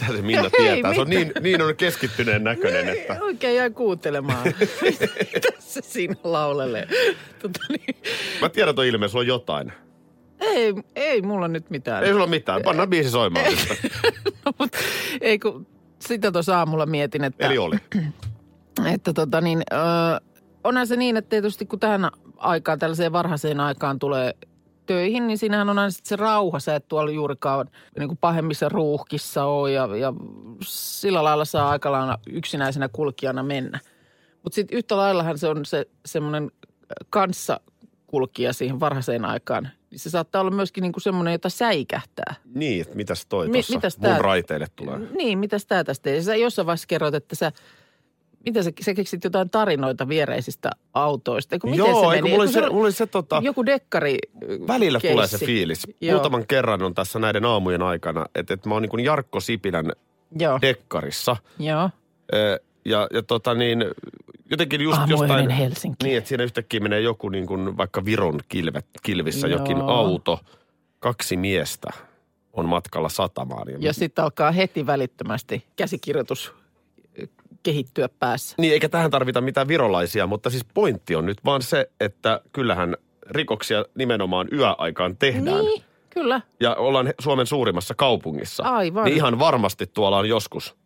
Mitä 0.00 0.12
se 0.16 0.22
Minna 0.22 0.42
Hei, 0.42 0.50
tietää? 0.72 0.94
Se 0.94 1.00
on 1.00 1.08
niin, 1.10 1.32
niin 1.40 1.62
on 1.62 1.76
keskittyneen 1.76 2.44
näköinen, 2.44 2.88
että... 2.88 3.16
Oikein 3.20 3.56
jäi 3.56 3.70
kuuntelemaan. 3.70 4.44
Se 5.58 5.80
siinä 5.82 6.14
laulelee? 6.24 6.88
Tota 7.42 7.60
niin, 7.68 7.96
Mä 8.40 8.48
tiedän 8.48 8.74
tuon 8.74 8.86
ilmeen, 8.86 9.10
sulla 9.10 9.22
on 9.22 9.26
jotain. 9.26 9.72
ei, 10.40 10.74
ei 10.96 11.22
mulla 11.22 11.48
nyt 11.48 11.70
mitään. 11.70 12.04
Ei 12.04 12.12
sulla 12.12 12.26
mitään. 12.26 12.62
Pannaan 12.62 12.90
biisi 12.90 13.10
soimaan. 13.10 13.46
No, 14.46 14.52
mut, 14.58 14.70
ei 15.20 15.38
kun 15.38 15.66
sitä 15.98 16.32
tuossa 16.32 16.58
aamulla 16.58 16.86
mietin, 16.86 17.24
että... 17.24 17.46
Eli 17.46 17.58
oli. 17.58 17.76
Että 18.94 19.12
tota 19.12 19.40
niin, 19.40 19.62
ö, 19.72 19.76
onhan 20.64 20.86
se 20.86 20.96
niin, 20.96 21.16
että 21.16 21.28
tietysti 21.28 21.66
kun 21.66 21.80
tähän 21.80 22.10
aikaan, 22.36 22.78
tällaiseen 22.78 23.12
varhaiseen 23.12 23.60
aikaan 23.60 23.98
tulee 23.98 24.34
töihin, 24.86 25.26
niin 25.26 25.38
siinähän 25.38 25.70
on 25.70 25.78
aina 25.78 25.90
sit 25.90 26.06
se 26.06 26.16
rauha. 26.16 26.60
Sä 26.60 26.74
et 26.74 26.88
tuolla 26.88 27.10
juurikaan 27.10 27.70
niin 27.98 28.08
kuin 28.08 28.18
pahemmissa 28.18 28.68
ruuhkissa 28.68 29.44
ole 29.44 29.72
ja, 29.72 29.96
ja 29.96 30.12
sillä 30.64 31.24
lailla 31.24 31.44
saa 31.44 31.70
aika 31.70 31.92
lailla 31.92 32.18
yksinäisenä 32.30 32.88
kulkijana 32.92 33.42
mennä. 33.42 33.80
Mutta 34.42 34.54
sitten 34.54 34.78
yhtä 34.78 34.96
laillahan 34.96 35.38
se 35.38 35.48
on 35.48 35.64
se 35.64 35.86
semmoinen 36.06 36.50
kanssakulkija 37.10 38.52
siihen 38.52 38.80
varhaiseen 38.80 39.24
aikaan. 39.24 39.68
Niin 39.90 39.98
se 39.98 40.10
saattaa 40.10 40.40
olla 40.40 40.50
myöskin 40.50 40.82
niin 40.82 40.92
kuin 40.92 41.02
semmoinen, 41.02 41.32
jota 41.32 41.48
säikähtää. 41.48 42.34
Niin, 42.54 42.80
että 42.80 42.96
mitäs 42.96 43.26
toi 43.26 43.48
Mi- 43.48 43.52
tuossa 43.52 43.74
mitäs 43.74 43.98
mun 43.98 44.10
tää- 44.10 44.18
raiteille 44.18 44.66
tulee? 44.76 44.98
Niin, 44.98 45.38
mitäs 45.38 45.66
tää 45.66 45.84
tästä 45.84 46.02
teet? 46.02 46.24
Sä 46.24 46.36
jossain 46.36 46.66
vaiheessa 46.66 46.86
kerroit, 46.86 47.14
että 47.14 47.36
sä, 47.36 47.52
mitä 48.46 48.62
sä, 48.62 48.70
sä 48.80 48.94
keksit 48.94 49.24
jotain 49.24 49.50
tarinoita 49.50 50.08
viereisistä 50.08 50.70
autoista. 50.94 51.54
Eiku, 51.54 51.66
miten 51.66 51.78
Joo, 51.86 52.00
se 52.10 52.16
meni? 52.16 52.30
mulla 52.30 52.42
oli 52.42 52.52
se, 52.52 52.68
mulla 52.70 52.84
oli 52.84 52.92
se 52.92 53.06
tota... 53.06 53.40
Joku 53.44 53.66
dekkari 53.66 54.18
Välillä 54.68 55.00
keissi. 55.00 55.12
tulee 55.14 55.26
se 55.26 55.38
fiilis. 55.38 55.86
Joo. 56.00 56.14
Muutaman 56.14 56.46
kerran 56.46 56.82
on 56.82 56.94
tässä 56.94 57.18
näiden 57.18 57.44
aamujen 57.44 57.82
aikana, 57.82 58.26
että, 58.34 58.54
että 58.54 58.68
mä 58.68 58.74
oon 58.74 58.82
niin 58.82 59.04
Jarkko 59.04 59.40
Sipilän 59.40 59.92
Joo, 60.38 60.58
dekkarissa. 60.62 61.36
joo. 61.58 61.90
Ö, 62.34 62.60
Ja, 62.84 63.06
ja 63.12 63.22
tota 63.22 63.54
niin, 63.54 63.84
jotenkin 64.50 64.80
just 64.80 64.98
Aamuinen 64.98 65.20
jostain... 65.20 65.50
Helsinki. 65.50 66.04
Niin, 66.04 66.18
että 66.18 66.28
siinä 66.28 66.44
yhtäkkiä 66.44 66.80
menee 66.80 67.00
joku 67.00 67.28
niin 67.28 67.46
kuin 67.46 67.76
vaikka 67.76 68.04
Viron 68.04 68.40
kilvet, 68.48 68.86
kilvissä 69.02 69.48
Joo. 69.48 69.58
jokin 69.58 69.80
auto. 69.80 70.40
Kaksi 70.98 71.36
miestä 71.36 71.90
on 72.52 72.68
matkalla 72.68 73.08
satamaan. 73.08 73.82
Ja 73.82 73.92
sitten 73.92 74.24
alkaa 74.24 74.50
heti 74.52 74.86
välittömästi 74.86 75.64
käsikirjoitus 75.76 76.52
kehittyä 77.66 78.08
päässä. 78.18 78.54
Niin, 78.58 78.72
eikä 78.72 78.88
tähän 78.88 79.10
tarvita 79.10 79.40
mitään 79.40 79.68
virolaisia, 79.68 80.26
mutta 80.26 80.50
siis 80.50 80.64
pointti 80.74 81.16
on 81.16 81.26
nyt 81.26 81.44
vaan 81.44 81.62
se, 81.62 81.90
että 82.00 82.40
kyllähän 82.52 82.96
rikoksia 83.30 83.84
nimenomaan 83.94 84.48
yöaikaan 84.52 85.16
tehdään. 85.16 85.64
Niin, 85.64 85.82
kyllä. 86.10 86.40
Ja 86.60 86.74
ollaan 86.74 87.12
Suomen 87.20 87.46
suurimmassa 87.46 87.94
kaupungissa. 87.94 88.62
Aivan. 88.62 89.04
Niin 89.04 89.16
ihan 89.16 89.38
varmasti 89.38 89.86
tuolla 89.86 90.18
on 90.18 90.28
joskus 90.28 90.76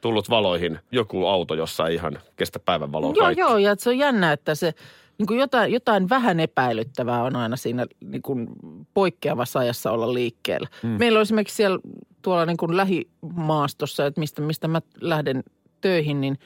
tullut 0.00 0.30
valoihin 0.30 0.78
joku 0.92 1.26
auto, 1.26 1.54
jossa 1.54 1.86
ei 1.86 1.94
ihan 1.94 2.18
kestä 2.36 2.58
päivänvaloa 2.58 3.12
Joo, 3.16 3.24
kaikki. 3.24 3.40
joo, 3.40 3.58
ja 3.58 3.74
se 3.78 3.90
on 3.90 3.98
jännä, 3.98 4.32
että 4.32 4.54
se 4.54 4.74
niin 5.18 5.26
kuin 5.26 5.40
jotain, 5.40 5.72
jotain 5.72 6.08
vähän 6.08 6.40
epäilyttävää 6.40 7.22
on 7.22 7.36
aina 7.36 7.56
siinä 7.56 7.86
niin 8.04 8.22
kuin 8.22 8.48
poikkeavassa 8.94 9.58
ajassa 9.58 9.90
olla 9.90 10.14
liikkeellä. 10.14 10.68
Mm. 10.82 10.88
Meillä 10.88 11.16
on 11.16 11.22
esimerkiksi 11.22 11.56
siellä 11.56 11.78
tuolla 12.22 12.46
niin 12.46 12.56
kuin 12.56 12.76
lähimaastossa, 12.76 14.06
että 14.06 14.20
mistä, 14.20 14.42
mistä 14.42 14.68
mä 14.68 14.82
lähden 15.00 15.44
töihin, 15.86 16.20
niin 16.20 16.38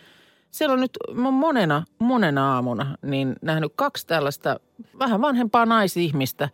siellä 0.51 0.73
on 0.73 0.81
nyt 0.81 0.99
monena, 1.15 1.85
monena 1.99 2.55
aamuna 2.55 2.97
niin 3.03 3.37
nähnyt 3.43 3.73
kaksi 3.77 4.07
tällaista 4.07 4.61
vähän 4.99 5.21
vanhempaa 5.21 5.67
naisihmistä, 5.67 6.49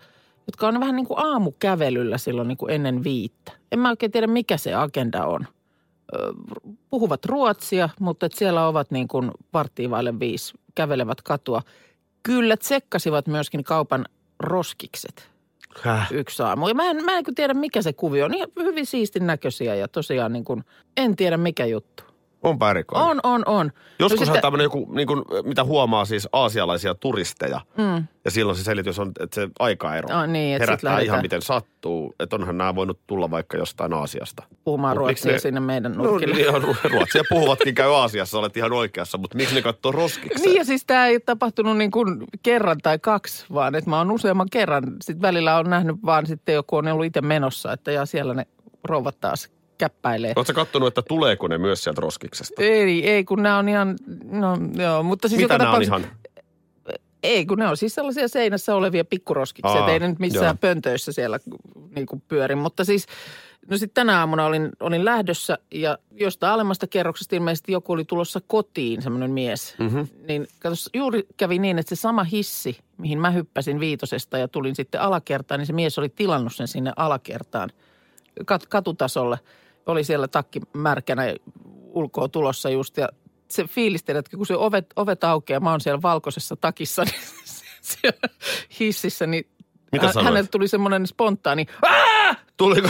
jotka 0.47 0.69
on 0.69 0.81
vähän 0.81 0.97
niin 0.97 1.07
kuin 1.07 1.19
aamukävelyllä 1.19 2.19
silloin 2.19 2.49
niin 2.49 2.59
kuin 2.59 2.73
ennen 2.73 3.05
viittä. 3.05 3.53
En 3.73 3.79
mä 3.79 3.91
oikein 3.91 4.13
tiedä, 4.13 4.27
mikä 4.27 4.57
se 4.57 4.75
agenda 4.75 5.27
on 5.27 5.47
puhuvat 6.91 7.25
ruotsia, 7.25 7.89
mutta 8.01 8.27
että 8.27 8.39
siellä 8.39 8.69
ovat 8.69 8.91
niin 8.91 9.09
kuin 9.09 9.31
varttiin 9.53 9.91
vaille 9.91 10.21
viisi, 10.21 10.55
kävelevät 10.75 11.23
katua. 11.23 11.63
Kyllä 12.23 12.57
tsekkasivat 12.57 13.27
myöskin 13.27 13.65
kaupan 13.65 14.05
roskikset 14.41 15.31
Häh? 15.83 16.13
yksi 16.13 16.43
aamu. 16.43 16.69
Ja 16.69 16.75
mä 16.75 16.85
en, 16.85 17.05
mä 17.05 17.19
en 17.19 17.25
kyllä 17.25 17.37
tiedä, 17.37 17.55
mikä 17.55 17.83
se 17.83 17.93
kuvio 17.93 18.25
on. 18.25 18.35
Ihan 18.35 18.49
hyvin 18.57 18.87
siistin 18.87 19.27
näköisiä 19.27 19.75
ja 19.75 19.89
tosiaan 19.89 20.33
niin 20.33 20.45
kuin, 20.45 20.65
en 20.97 21.17
tiedä 21.17 21.37
mikä 21.37 21.67
juttu. 21.67 22.16
Onpa 22.43 22.71
erikoinen. 22.71 23.09
On, 23.09 23.21
on, 23.23 23.43
on. 23.47 23.73
Joskushan 23.99 24.19
No 24.29 24.35
sitten- 24.35 24.43
tämmöinen 24.43 24.65
joku, 24.65 24.89
niin 24.95 25.07
kuin, 25.09 25.23
mitä 25.45 25.65
huomaa 25.65 26.05
siis 26.05 26.29
aasialaisia 26.33 26.95
turisteja. 26.95 27.61
Mm. 27.77 28.07
Ja 28.25 28.31
silloin 28.31 28.59
se 28.59 28.65
selitys 28.65 28.99
on, 28.99 29.13
että 29.21 29.35
se 29.35 29.49
aikaero 29.59 30.09
Ah, 30.13 30.29
niin, 30.29 30.55
että 30.57 30.65
sit 30.65 30.69
herättää 30.69 30.91
lähdetään- 30.91 31.05
ihan 31.07 31.23
miten 31.23 31.43
sattuu. 31.43 32.15
Että 32.21 32.37
onhan 32.37 32.59
nämä 32.59 32.75
voinut 32.75 33.01
tulla 33.07 33.31
vaikka 33.31 33.57
jostain 33.57 33.93
Aasiasta. 33.93 34.43
Puhumaan 34.65 34.97
Mut 34.97 35.07
ruotsia 35.07 35.33
ne- 35.33 35.39
sinne 35.39 35.61
meidän 35.61 35.93
No 35.93 36.05
nurkille. 36.05 36.35
niin, 36.35 36.49
ihan 36.49 36.63
ru- 36.63 36.91
ruotsia 36.93 37.23
puhuvatkin 37.29 37.75
käy 37.75 37.95
Aasiassa, 37.95 38.39
olet 38.39 38.57
ihan 38.57 38.73
oikeassa. 38.73 39.19
Mutta 39.19 39.37
miksi 39.37 39.55
ne 39.55 39.63
katsoo 39.63 39.93
roskikseen? 39.93 40.43
Niin 40.43 40.57
ja 40.57 40.65
siis 40.65 40.85
tämä 40.87 41.07
ei 41.07 41.15
ole 41.15 41.21
tapahtunut 41.21 41.77
niin 41.77 41.91
kuin 41.91 42.25
kerran 42.43 42.79
tai 42.83 42.99
kaksi, 42.99 43.47
vaan 43.55 43.75
että 43.75 43.91
mä 43.91 43.99
oon 43.99 44.11
useamman 44.11 44.49
kerran. 44.51 44.85
Sitten 45.03 45.23
välillä 45.23 45.57
on 45.57 45.71
nähnyt 45.71 45.97
vaan 46.07 46.27
sitten 46.27 46.55
joku 46.55 46.77
on 46.77 46.89
ollut 46.89 47.07
itse 47.07 47.21
menossa, 47.21 47.73
että 47.73 47.93
ja 47.93 48.07
siellä 48.07 48.35
ne 48.35 48.47
rouvat 48.85 49.21
taas 49.21 49.49
käppäilee. 49.79 50.33
Oletko 50.37 50.53
kattonut, 50.53 50.89
että 50.89 51.03
tuleeko 51.09 51.49
ne 51.49 51.59
myös 51.59 51.85
sieltä 51.85 52.01
roskiksesta? 52.01 52.63
Ei, 52.63 53.11
ei 53.11 53.25
kun 53.25 53.43
nämä 53.43 53.59
on 53.59 53.69
ihan, 53.69 53.97
no 54.25 54.59
joo, 54.83 55.03
mutta 55.03 55.29
siis 55.29 55.41
Mitä 55.41 55.55
joka 55.55 55.65
nämä 55.65 55.77
on 55.77 55.83
ihan? 55.83 56.07
Ei, 57.23 57.47
kun 57.47 57.59
ne 57.59 57.69
on 57.69 57.77
siis 57.77 57.95
sellaisia 57.95 58.29
seinässä 58.29 58.75
olevia 58.75 59.05
pikkuroskiksia. 59.05 59.81
Aa, 59.81 59.91
Ei 59.91 59.99
ne 59.99 60.09
nyt 60.09 60.19
missään 60.19 60.47
joo. 60.47 60.59
pöntöissä 60.61 61.13
siellä 61.13 61.39
niin 61.95 62.07
kuin 62.07 62.23
pyöri. 62.29 62.55
Mutta 62.55 62.85
siis, 62.85 63.07
no 63.71 63.77
sitten 63.77 63.95
tänä 63.95 64.19
aamuna 64.19 64.47
olin, 64.47 64.71
olin 64.81 65.05
lähdössä 65.05 65.59
ja 65.71 65.99
jostain 66.11 66.53
alemmasta 66.53 66.87
kerroksesta 66.87 67.37
ilmeisesti 67.37 67.73
joku 67.73 67.93
oli 67.93 68.05
tulossa 68.05 68.41
kotiin, 68.47 69.03
semmoinen 69.03 69.31
mies. 69.31 69.75
Mm-hmm. 69.79 70.09
Niin 70.29 70.47
katos, 70.59 70.91
juuri 70.95 71.27
kävi 71.37 71.59
niin, 71.59 71.79
että 71.79 71.95
se 71.95 72.01
sama 72.01 72.25
hissi, 72.25 72.79
mihin 72.99 73.19
mä 73.19 73.31
hyppäsin 73.31 73.81
viitosesta 73.81 74.39
ja 74.39 74.49
tulin 74.49 74.77
sitten 74.77 75.01
alakertaan, 75.01 75.59
niin 75.59 75.67
se 75.67 75.73
mies 75.73 75.99
oli 75.99 76.09
tilannut 76.09 76.55
sen 76.55 76.69
sinne 76.69 76.93
alakertaan 76.97 77.71
kat, 78.47 78.67
katutasolle. 78.67 79.39
Oli 79.87 80.05
siellä 80.05 80.29
takki 80.29 80.61
märkänä 80.73 81.23
ulkoa 81.85 82.29
tulossa 82.29 82.71
just 82.71 82.97
ja 82.97 83.09
se 83.49 83.65
fiilisteli, 83.65 84.19
että 84.19 84.37
kun 84.37 84.47
se 84.47 84.57
ovet, 84.57 84.87
ovet 84.97 85.25
aukeaa, 85.25 85.61
mä 85.61 85.71
oon 85.71 85.81
siellä 85.81 86.03
valkoisessa 86.03 86.57
takissa, 86.57 87.05
niin 87.05 87.15
siellä 87.81 88.29
hississä, 88.81 89.27
niin 89.27 89.49
Mitä 89.93 90.13
sanoit? 90.13 90.25
hänelle 90.25 90.49
tuli 90.49 90.69
semmoinen 90.69 91.07
spontaani, 91.07 91.67
Aa! 91.83 92.35
Tuliko? 92.57 92.89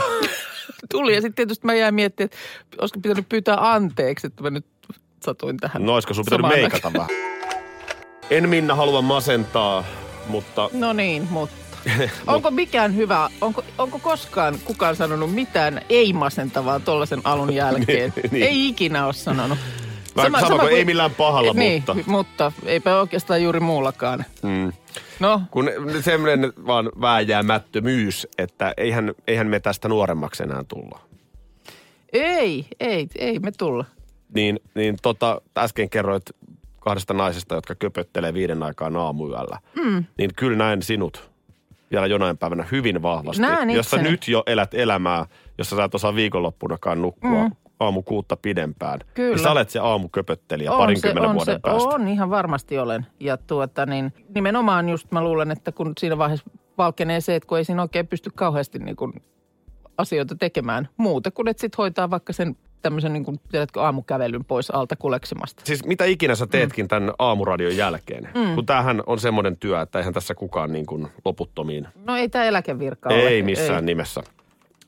tuli 0.93 1.15
ja 1.15 1.21
sitten 1.21 1.35
tietysti 1.35 1.67
mä 1.67 1.75
jäin 1.75 1.95
miettimään, 1.95 2.31
että 2.61 2.77
olisiko 2.81 3.01
pitänyt 3.01 3.29
pyytää 3.29 3.73
anteeksi, 3.73 4.27
että 4.27 4.43
mä 4.43 4.51
nyt 4.51 4.67
satuin 5.25 5.57
tähän. 5.57 5.87
No 5.87 5.95
olisiko 5.95 6.15
sun 6.15 6.25
pitänyt 6.25 6.49
meikata 6.49 6.93
vähän? 6.93 7.09
En 8.31 8.49
Minna 8.49 8.75
halua 8.75 9.03
masentaa, 9.03 9.85
mutta 10.27 10.71
No 10.73 10.93
niin, 10.93 11.29
mutta 11.31 11.57
onko 12.27 12.51
mikään 12.51 12.97
hyvä, 12.97 13.31
onko, 13.41 13.65
onko 13.79 13.99
koskaan 13.99 14.59
kukaan 14.65 14.97
sanonut 14.97 15.35
mitään 15.35 15.81
ei-masentavaa 15.89 16.81
tuollaisen 16.81 17.21
alun 17.25 17.55
jälkeen? 17.63 18.13
Niin, 18.17 18.31
niin. 18.31 18.45
Ei 18.45 18.69
ikinä 18.69 19.07
ole 19.07 19.13
sanonut. 19.13 19.59
Sama, 20.17 20.41
sama, 20.41 20.59
kuin 20.59 20.73
ei 20.73 20.85
millään 20.85 21.11
pahalla, 21.11 21.53
niin, 21.53 21.85
mutta... 21.87 22.11
mutta 22.11 22.53
eipä 22.67 23.01
oikeastaan 23.01 23.43
juuri 23.43 23.61
muullakaan. 23.61 24.25
Mm. 24.43 24.73
No, 25.21 25.43
Kun 25.51 25.71
semmoinen 26.01 26.53
vaan 26.67 26.91
vääjäämättömyys, 27.01 28.27
että 28.39 28.75
eihän, 28.77 29.15
eihän 29.27 29.47
me 29.47 29.61
tästä 29.61 29.89
nuoremmaksi 29.89 30.43
enää 30.43 30.65
tulla. 30.69 31.01
ei, 32.13 32.67
ei, 32.81 33.09
ei 33.19 33.39
me 33.39 33.53
tulla. 33.53 33.85
Niin, 34.35 34.61
niin 34.75 34.97
tota, 35.03 35.41
äsken 35.59 35.91
kerroit 35.91 36.25
kahdesta 36.81 37.15
naisesta, 37.15 37.55
jotka 37.55 37.75
köpöttelee 37.75 38.35
viiden 38.35 38.63
aikaan 38.63 38.97
aamuyöllä. 38.97 39.59
Mm. 39.75 40.05
Niin 40.19 40.31
kyllä 40.37 40.59
näen 40.59 40.83
sinut 40.83 41.31
vielä 41.91 42.07
jonain 42.07 42.39
päivänä 42.39 42.65
hyvin 42.73 43.03
vahvasti. 43.03 43.43
Näen 43.43 43.71
Jos 43.71 43.91
sä 43.91 43.97
itseni. 43.97 44.11
nyt 44.11 44.29
jo 44.29 44.43
elät 44.47 44.75
elämää, 44.75 45.27
jossa 45.59 45.77
sä 45.77 45.85
et 45.85 45.95
osaa 45.95 46.15
viikonloppunakaan 46.15 47.03
nukkua 47.03 47.45
mm. 47.45 47.57
aamu 47.81 48.03
kuutta 48.03 48.37
pidempään. 48.37 49.01
Kyllä. 49.15 49.35
Niin 49.35 49.43
sä 49.43 49.51
olet 49.51 49.71
se 49.71 49.79
aamuköpöttelijä 49.79 50.73
On 50.73 50.79
parinkymmenen 50.79 51.23
se, 51.23 51.29
on 51.29 51.35
vuoden 51.35 51.55
se, 51.55 51.61
päästä. 51.63 51.89
On, 51.89 52.09
ihan 52.09 52.31
varmasti 52.31 52.79
olen. 52.79 53.07
Ja 53.21 53.37
tuota 53.37 53.87
niin, 53.87 54.13
nimenomaan 54.35 54.89
just 54.89 55.13
mä 55.13 55.25
luulen, 55.25 55.51
että 55.51 55.73
kun 55.73 55.93
siinä 55.99 56.19
vaiheessa 56.19 56.51
valkenee 56.79 57.21
se, 57.21 57.35
että 57.37 57.47
kun 57.47 57.59
ei 57.59 57.65
siinä 57.65 57.83
oikein 57.83 58.07
pysty 58.07 58.31
kauheasti 58.35 58.79
niin 58.79 58.97
kuin 58.97 59.13
asioita 59.99 60.37
tekemään 60.37 60.89
muuta 60.97 61.31
kuin, 61.31 61.49
että 61.49 61.61
sitten 61.61 61.79
hoitaa 61.79 62.11
vaikka 62.11 62.33
sen 62.33 62.57
tämmöisen 62.87 63.13
niin 63.13 63.25
kuin, 63.25 63.41
tiedätkö, 63.51 63.83
aamukävelyn 63.83 64.45
pois 64.45 64.71
alta 64.71 64.97
kuleksimasta. 64.97 65.63
Siis 65.65 65.85
mitä 65.85 66.05
ikinä 66.05 66.35
sä 66.35 66.47
teetkin 66.47 66.89
tämän 66.89 67.13
aamuradion 67.19 67.77
jälkeen, 67.77 68.29
mm. 68.35 68.55
kun 68.55 68.67
tämähän 68.67 69.03
on 69.07 69.21
semmoinen 69.21 69.57
työ, 69.57 69.81
että 69.81 69.99
eihän 69.99 70.15
tässä 70.15 70.35
kukaan 70.35 70.73
niin 70.73 70.87
kuin 70.87 71.09
loputtomiin. 71.25 71.89
No 72.05 72.17
ei 72.17 72.29
tämä 72.29 72.45
eläkevirka 72.45 73.09
ole. 73.09 73.29
Ei 73.29 73.43
missään 73.43 73.85
ei. 73.85 73.87
nimessä. 73.87 74.23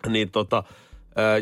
Niin 0.07 0.31
tota, 0.31 0.63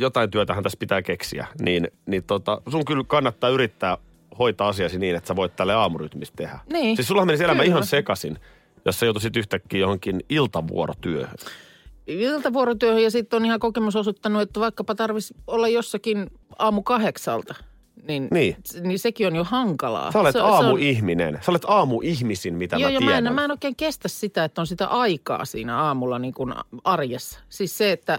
jotain 0.00 0.30
työtähän 0.30 0.62
tässä 0.62 0.78
pitää 0.78 1.02
keksiä. 1.02 1.46
Niin, 1.60 1.88
niin 2.06 2.24
tota, 2.24 2.62
sun 2.68 2.84
kyllä 2.84 3.04
kannattaa 3.06 3.50
yrittää 3.50 3.98
hoitaa 4.38 4.68
asiasi 4.68 4.98
niin, 4.98 5.16
että 5.16 5.28
sä 5.28 5.36
voit 5.36 5.56
tälle 5.56 5.74
aamurytmistä 5.74 6.36
tehdä. 6.36 6.58
Niin. 6.72 6.96
Siis 6.96 7.08
sulla 7.08 7.24
menisi 7.24 7.44
elämä 7.44 7.62
Kyllä. 7.62 7.72
ihan 7.72 7.86
sekaisin, 7.86 8.38
jos 8.84 9.00
sä 9.00 9.06
joutuisit 9.06 9.36
yhtäkkiä 9.36 9.80
johonkin 9.80 10.20
iltavuorotyöhön. 10.28 11.36
Iltavuorotyöhön 12.06 13.02
ja 13.02 13.10
sitten 13.10 13.36
on 13.36 13.44
ihan 13.46 13.60
kokemus 13.60 13.96
osoittanut, 13.96 14.42
että 14.42 14.60
vaikkapa 14.60 14.94
tarvitsisi 14.94 15.34
olla 15.46 15.68
jossakin 15.68 16.26
aamu 16.58 16.82
kahdeksalta, 16.82 17.54
niin, 18.08 18.28
Niin. 18.30 18.56
niin 18.80 18.98
sekin 18.98 19.26
on 19.26 19.36
jo 19.36 19.44
hankalaa. 19.44 20.12
Sä 20.12 20.20
olet 20.20 20.32
Se- 20.32 20.38
se 20.38 20.42
on- 20.42 20.52
aamuihminen. 20.54 21.38
Sä 21.42 21.52
olet 21.52 21.64
aamuihmisin, 21.66 22.54
mitä 22.54 22.76
Joo, 22.76 22.88
mä 22.90 22.94
ja 22.94 23.00
mä 23.00 23.06
tiedän. 23.06 23.26
en, 23.26 23.32
mä 23.34 23.44
en 23.44 23.50
oikein 23.50 23.76
kestä 23.76 24.08
sitä, 24.08 24.44
että 24.44 24.60
on 24.60 24.66
sitä 24.66 24.86
aikaa 24.86 25.44
siinä 25.44 25.78
aamulla 25.82 26.18
niin 26.18 26.34
kuin 26.34 26.54
arjessa. 26.84 27.40
Siis 27.48 27.78
se, 27.78 27.92
että 27.92 28.18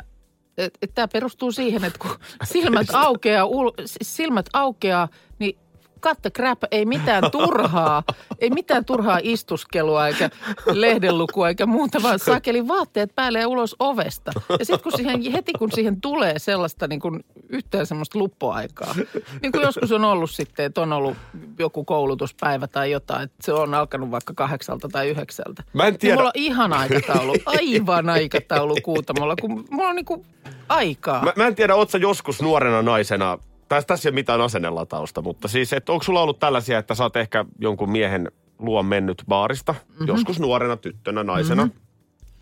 et, 0.57 0.77
et 0.81 0.91
tämä 0.95 1.07
perustuu 1.07 1.51
siihen, 1.51 1.83
että 1.83 1.99
kun 1.99 2.11
silmät 2.53 2.87
aukeaa, 2.93 3.45
ul, 3.45 3.71
silmät 4.01 4.45
aukeaa, 4.53 5.07
niin 5.39 5.57
cut 5.97 6.21
the 6.21 6.29
crap, 6.29 6.59
ei 6.71 6.85
mitään 6.85 7.31
turhaa, 7.31 8.03
ei 8.39 8.49
mitään 8.49 8.85
turhaa 8.85 9.19
istuskelua 9.23 10.07
eikä 10.07 10.29
lehdenlukua 10.73 11.47
eikä 11.49 11.65
muuta, 11.65 12.03
vaan 12.03 12.19
sakeli 12.19 12.67
vaatteet 12.67 13.15
päälle 13.15 13.39
ja 13.39 13.47
ulos 13.47 13.75
ovesta. 13.79 14.31
Ja 14.49 14.65
sitten 14.65 14.79
kun 14.83 14.91
siihen, 14.95 15.31
heti 15.31 15.51
kun 15.59 15.71
siihen 15.71 16.01
tulee 16.01 16.39
sellaista 16.39 16.87
niin 16.87 16.99
kuin 16.99 17.23
yhtään 17.49 17.85
semmoista 17.85 18.19
luppoaikaa, 18.19 18.95
niin 19.41 19.51
kuin 19.51 19.61
joskus 19.61 19.91
on 19.91 20.03
ollut 20.03 20.31
sitten, 20.31 20.65
että 20.65 20.81
on 20.81 20.93
ollut 20.93 21.17
joku 21.59 21.83
koulutuspäivä 21.85 22.67
tai 22.67 22.91
jotain, 22.91 23.23
että 23.23 23.37
se 23.41 23.53
on 23.53 23.73
alkanut 23.73 24.11
vaikka 24.11 24.33
kahdeksalta 24.33 24.89
tai 24.89 25.09
yhdeksältä. 25.09 25.63
Mä 25.73 25.83
en 25.87 25.91
Niin 25.93 25.99
tiedä. 25.99 26.15
mulla 26.15 26.27
on 26.29 26.31
ihan 26.35 26.73
aikataulu, 26.73 27.33
aivan 27.45 28.09
aikataulu 28.09 28.75
kuutamolla, 28.83 29.35
kun 29.41 29.65
mulla 29.71 29.89
on 29.89 29.95
niin 29.95 30.05
kuin 30.05 30.25
aikaa. 30.69 31.23
Mä, 31.23 31.33
mä 31.35 31.47
en 31.47 31.55
tiedä, 31.55 31.75
oot 31.75 31.89
sä 31.89 31.97
joskus 31.97 32.41
nuorena 32.41 32.81
naisena, 32.81 33.37
tässä, 33.69 33.87
tässä 33.87 34.09
ei 34.09 34.11
ole 34.11 34.15
mitään 34.15 34.41
asennelatausta, 34.41 35.21
mutta 35.21 35.47
siis, 35.47 35.73
että 35.73 35.91
onko 35.91 36.03
sulla 36.03 36.21
ollut 36.21 36.39
tällaisia, 36.39 36.79
että 36.79 36.95
sä 36.95 37.03
oot 37.03 37.15
ehkä 37.15 37.45
jonkun 37.59 37.91
miehen 37.91 38.31
luon 38.59 38.85
mennyt 38.85 39.23
baarista, 39.27 39.71
Mhm. 39.73 39.81
mm-hmm. 39.91 40.07
joskus 40.07 40.39
nuorena 40.39 40.77
tyttönä, 40.77 41.23
naisena, 41.23 41.65
mm-hmm. 41.65 41.81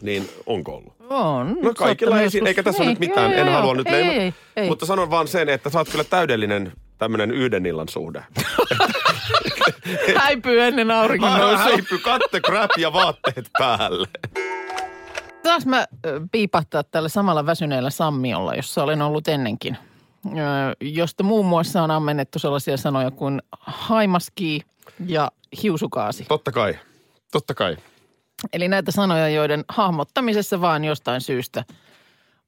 niin 0.02 0.30
onko 0.46 0.76
ollut? 0.76 0.94
On. 1.10 1.58
No 1.64 1.74
kaikilla 1.74 2.22
ei, 2.22 2.30
eikä 2.46 2.64
tässä 2.64 2.70
joskus- 2.70 2.82
ole 2.82 2.90
nyt 2.90 3.00
mitään, 3.00 3.30
Niin, 3.30 3.40
en 3.40 3.46
joo, 3.48 3.56
halua 3.56 3.68
joo. 3.68 3.74
nyt 3.74 3.88
ei, 3.88 3.94
leima- 4.04 4.12
ei, 4.22 4.34
ei. 4.56 4.68
Mutta 4.70 4.86
sanon 4.86 5.10
vaan 5.10 5.28
sen, 5.28 5.50
että 5.50 5.70
sä 5.70 5.78
oot 5.80 5.90
kyllä 5.90 6.04
täydellinen 6.04 6.72
tämmöinen 6.98 7.32
yhden 7.32 7.66
illan 7.66 7.90
suhde. 7.90 8.24
Häipyy 10.18 10.62
ennen 10.62 10.92
auringon 10.92 11.30
nousua. 11.40 11.58
Häipy, 11.58 11.98
katte, 11.98 12.40
crap 12.40 12.70
ja 12.78 12.94
vaatteet 12.94 13.50
päälle. 13.58 14.08
Taas 15.44 15.66
mä 15.66 15.86
piipahtaa 16.32 16.84
tällä 16.84 17.10
samalla 17.10 17.46
väsyneellä 17.46 17.90
sammiolla, 17.90 18.56
jossa 18.56 18.84
olen 18.84 19.02
ollut 19.02 19.28
ennenkin. 19.28 19.78
Josta 20.82 21.24
muun 21.24 21.46
muassa 21.46 21.84
on 21.84 21.92
ammennettu 21.92 22.40
sellaisia 22.40 22.78
sanoja 22.78 23.12
kuin 23.12 23.42
haimaski 23.62 24.62
ja 25.06 25.32
hiusukaasi. 25.64 26.26
Totta 26.26 26.52
kai, 26.52 26.80
totta 27.32 27.54
kai. 27.54 27.78
Eli 28.54 28.68
näitä 28.68 28.92
sanoja, 28.92 29.30
joiden 29.30 29.66
hahmottamisessa 29.70 30.62
vaan 30.62 30.86
jostain 30.86 31.22
syystä 31.22 31.64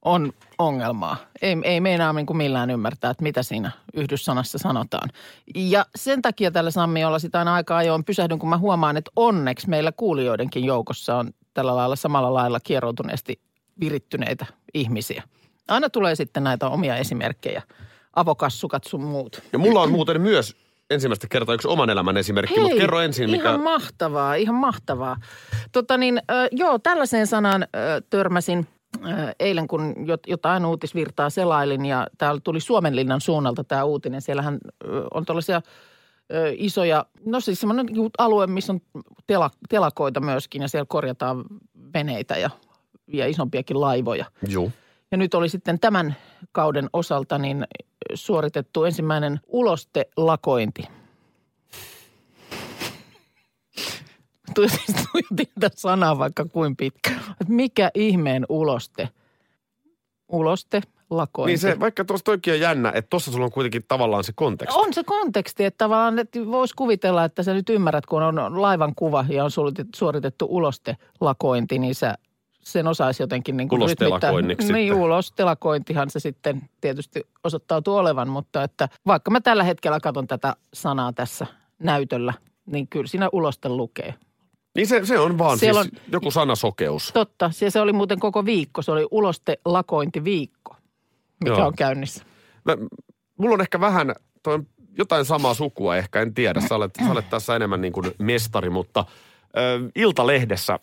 on 0.02 0.32
ongelmaa. 0.58 1.16
Ei, 1.42 1.56
ei 1.62 1.80
meinaa 1.80 2.12
niin 2.12 2.26
kuin 2.26 2.36
millään 2.36 2.70
ymmärtää, 2.70 3.10
että 3.10 3.22
mitä 3.22 3.42
siinä 3.42 3.70
yhdyssanassa 3.94 4.58
sanotaan. 4.58 5.10
Ja 5.54 5.86
sen 5.96 6.22
takia 6.22 6.50
tällä 6.50 6.70
Sammiolla 6.70 7.18
sitä 7.18 7.38
aina 7.38 7.54
aika 7.54 7.76
ajoin 7.76 8.04
pysähdyn, 8.04 8.38
kun 8.38 8.48
mä 8.48 8.58
huomaan, 8.58 8.96
että 8.96 9.10
onneksi 9.16 9.68
meillä 9.68 9.92
kuulijoidenkin 9.92 10.64
joukossa 10.64 11.16
on 11.16 11.30
tällä 11.54 11.76
lailla 11.76 11.96
samalla 11.96 12.34
lailla 12.34 12.60
kieroutuneesti 12.60 13.40
virittyneitä 13.80 14.46
ihmisiä. 14.74 15.22
Aina 15.68 15.90
tulee 15.90 16.14
sitten 16.14 16.44
näitä 16.44 16.68
omia 16.68 16.96
esimerkkejä, 16.96 17.62
avokassukat 18.16 18.84
sun 18.84 19.02
muut. 19.02 19.42
Ja 19.52 19.58
mulla 19.58 19.82
on 19.82 19.90
muuten 19.90 20.20
myös 20.20 20.56
ensimmäistä 20.90 21.26
kertaa 21.30 21.54
yksi 21.54 21.68
oman 21.68 21.90
elämän 21.90 22.16
esimerkki, 22.16 22.60
mutta 22.60 22.76
kerro 22.76 23.00
ensin, 23.00 23.30
mikä... 23.30 23.48
ihan 23.48 23.60
mahtavaa, 23.60 24.34
ihan 24.34 24.54
mahtavaa. 24.54 25.16
Tota 25.72 25.96
niin, 25.96 26.22
joo, 26.52 26.78
tällaiseen 26.78 27.26
sanaan 27.26 27.66
törmäsin 28.10 28.66
eilen, 29.40 29.68
kun 29.68 29.94
jot- 29.96 30.26
jotain 30.26 30.64
uutisvirtaa 30.64 31.30
selailin 31.30 31.86
ja 31.86 32.06
täällä 32.18 32.40
tuli 32.44 32.60
Suomenlinnan 32.60 33.20
suunnalta 33.20 33.64
tämä 33.64 33.84
uutinen. 33.84 34.22
Siellähän 34.22 34.58
on 35.14 35.24
tällaisia 35.24 35.62
isoja, 36.52 37.06
no 37.24 37.40
siis 37.40 37.60
semmoinen 37.60 37.86
alue, 38.18 38.46
missä 38.46 38.72
on 38.72 38.80
tela, 39.26 39.50
telakoita 39.68 40.20
myöskin 40.20 40.62
ja 40.62 40.68
siellä 40.68 40.86
korjataan 40.88 41.44
veneitä 41.94 42.36
ja, 42.36 42.50
ja 43.06 43.26
isompiakin 43.26 43.80
laivoja. 43.80 44.24
Joo. 44.48 44.70
Ja 45.10 45.18
nyt 45.18 45.34
oli 45.34 45.48
sitten 45.48 45.80
tämän 45.80 46.16
kauden 46.52 46.88
osalta 46.92 47.38
niin 47.38 47.66
suoritettu 48.14 48.84
ensimmäinen 48.84 49.40
ulostelakointi. 49.46 50.82
Tuijotin 54.54 55.52
tätä 55.60 55.76
sanaa 55.76 56.18
vaikka 56.18 56.44
kuin 56.44 56.76
pitkä. 56.76 57.10
Mikä 57.48 57.90
ihmeen 57.94 58.46
uloste? 58.48 59.08
Uloste, 60.28 60.80
lakointi. 61.10 61.50
Niin 61.50 61.58
se, 61.58 61.80
vaikka 61.80 62.04
tuossa 62.04 62.24
toikin 62.24 62.52
on 62.52 62.60
jännä, 62.60 62.92
että 62.94 63.08
tuossa 63.10 63.32
sulla 63.32 63.44
on 63.44 63.52
kuitenkin 63.52 63.84
tavallaan 63.88 64.24
se 64.24 64.32
konteksti. 64.34 64.78
On 64.78 64.94
se 64.94 65.04
konteksti, 65.04 65.64
että 65.64 65.78
tavallaan 65.78 66.18
että 66.18 66.46
voisi 66.46 66.74
kuvitella, 66.76 67.24
että 67.24 67.42
sä 67.42 67.54
nyt 67.54 67.70
ymmärrät, 67.70 68.06
kun 68.06 68.22
on 68.22 68.62
laivan 68.62 68.94
kuva 68.94 69.24
ja 69.28 69.44
on 69.44 69.50
suoritettu- 69.50 69.96
suoritettu 69.96 70.46
ulostelakointi, 70.50 71.78
niin 71.78 71.94
sä 71.94 72.14
sen 72.72 72.86
osaisi 72.86 73.22
jotenkin 73.22 73.56
niin 73.56 73.68
kuin 73.68 73.82
Ulostelakoinniksi 73.82 74.68
rytmittää. 74.68 74.94
Niin, 74.94 75.04
ulostelakointihan 75.04 76.10
se 76.10 76.20
sitten 76.20 76.62
tietysti 76.80 77.22
osoittautuu 77.44 77.96
olevan, 77.96 78.28
mutta 78.28 78.62
että 78.62 78.88
vaikka 79.06 79.30
mä 79.30 79.40
tällä 79.40 79.64
hetkellä 79.64 80.00
katson 80.00 80.26
tätä 80.26 80.56
sanaa 80.74 81.12
tässä 81.12 81.46
näytöllä, 81.78 82.34
niin 82.66 82.88
kyllä 82.88 83.06
siinä 83.06 83.28
uloste 83.32 83.68
lukee. 83.68 84.14
Niin 84.74 84.86
se, 84.86 85.06
se 85.06 85.18
on 85.18 85.38
vaan 85.38 85.58
Siellä 85.58 85.82
siis 85.82 86.02
joku 86.12 86.30
sanasokeus. 86.30 87.10
Totta, 87.12 87.50
se, 87.50 87.70
se 87.70 87.80
oli 87.80 87.92
muuten 87.92 88.18
koko 88.18 88.44
viikko, 88.44 88.82
se 88.82 88.92
oli 88.92 89.06
ulostelakointiviikko, 89.10 90.76
mikä 91.44 91.56
Joo. 91.56 91.66
on 91.66 91.74
käynnissä. 91.76 92.24
Mä, 92.64 92.76
mulla 93.38 93.54
on 93.54 93.60
ehkä 93.60 93.80
vähän, 93.80 94.12
toi 94.42 94.54
on 94.54 94.66
jotain 94.98 95.24
samaa 95.24 95.54
sukua 95.54 95.96
ehkä, 95.96 96.22
en 96.22 96.34
tiedä. 96.34 96.60
Sä 96.60 96.74
olet, 96.74 96.90
sä 97.06 97.12
olet 97.12 97.30
tässä 97.30 97.56
enemmän 97.56 97.80
niin 97.80 97.92
kuin 97.92 98.12
mestari, 98.18 98.70
mutta 98.70 99.04
ö, 99.56 99.90
Iltalehdessä 99.94 100.78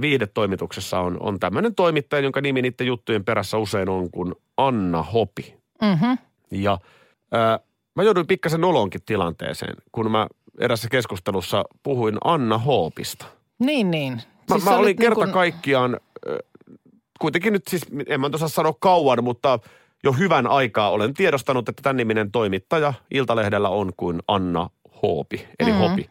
viihdetoimituksessa 0.00 1.00
on, 1.00 1.16
on 1.20 1.40
tämmöinen 1.40 1.74
toimittaja, 1.74 2.22
jonka 2.22 2.40
nimi 2.40 2.62
niiden 2.62 2.86
juttujen 2.86 3.24
perässä 3.24 3.58
usein 3.58 3.88
on 3.88 4.10
kuin 4.10 4.34
Anna 4.56 5.02
Hopi. 5.02 5.54
Mm-hmm. 5.82 6.18
Ja 6.50 6.78
ö, 7.34 7.58
mä 7.96 8.02
jouduin 8.02 8.26
pikkasen 8.26 8.60
nolonkin 8.60 9.00
tilanteeseen, 9.06 9.74
kun 9.92 10.10
mä 10.10 10.26
erässä 10.60 10.88
keskustelussa 10.88 11.64
puhuin 11.82 12.18
Anna 12.24 12.58
Hoopista. 12.58 13.26
Niin, 13.58 13.90
niin. 13.90 14.12
Mä, 14.12 14.22
Siis 14.54 14.64
mä 14.64 14.70
olin 14.70 14.80
olit 14.80 14.96
kerta 14.96 15.20
niin 15.20 15.24
kuin- 15.24 15.32
kaikkiaan, 15.34 16.00
kuitenkin 17.20 17.52
nyt 17.52 17.62
siis, 17.68 17.82
en 18.06 18.20
mä 18.20 18.30
osaa 18.34 18.48
sanoa 18.48 18.74
kauan, 18.80 19.24
mutta 19.24 19.58
jo 20.04 20.12
hyvän 20.12 20.46
aikaa 20.46 20.90
olen 20.90 21.14
tiedostanut, 21.14 21.68
että 21.68 21.82
tämän 21.82 21.96
niminen 21.96 22.30
toimittaja 22.32 22.94
Iltalehdellä 23.10 23.68
on 23.68 23.92
kuin 23.96 24.22
Anna 24.28 24.70
Hoopi, 25.02 25.46
eli 25.58 25.70
Mhm. 25.70 25.78
mm-hmm. 25.80 25.90
Hopi. 25.90 26.10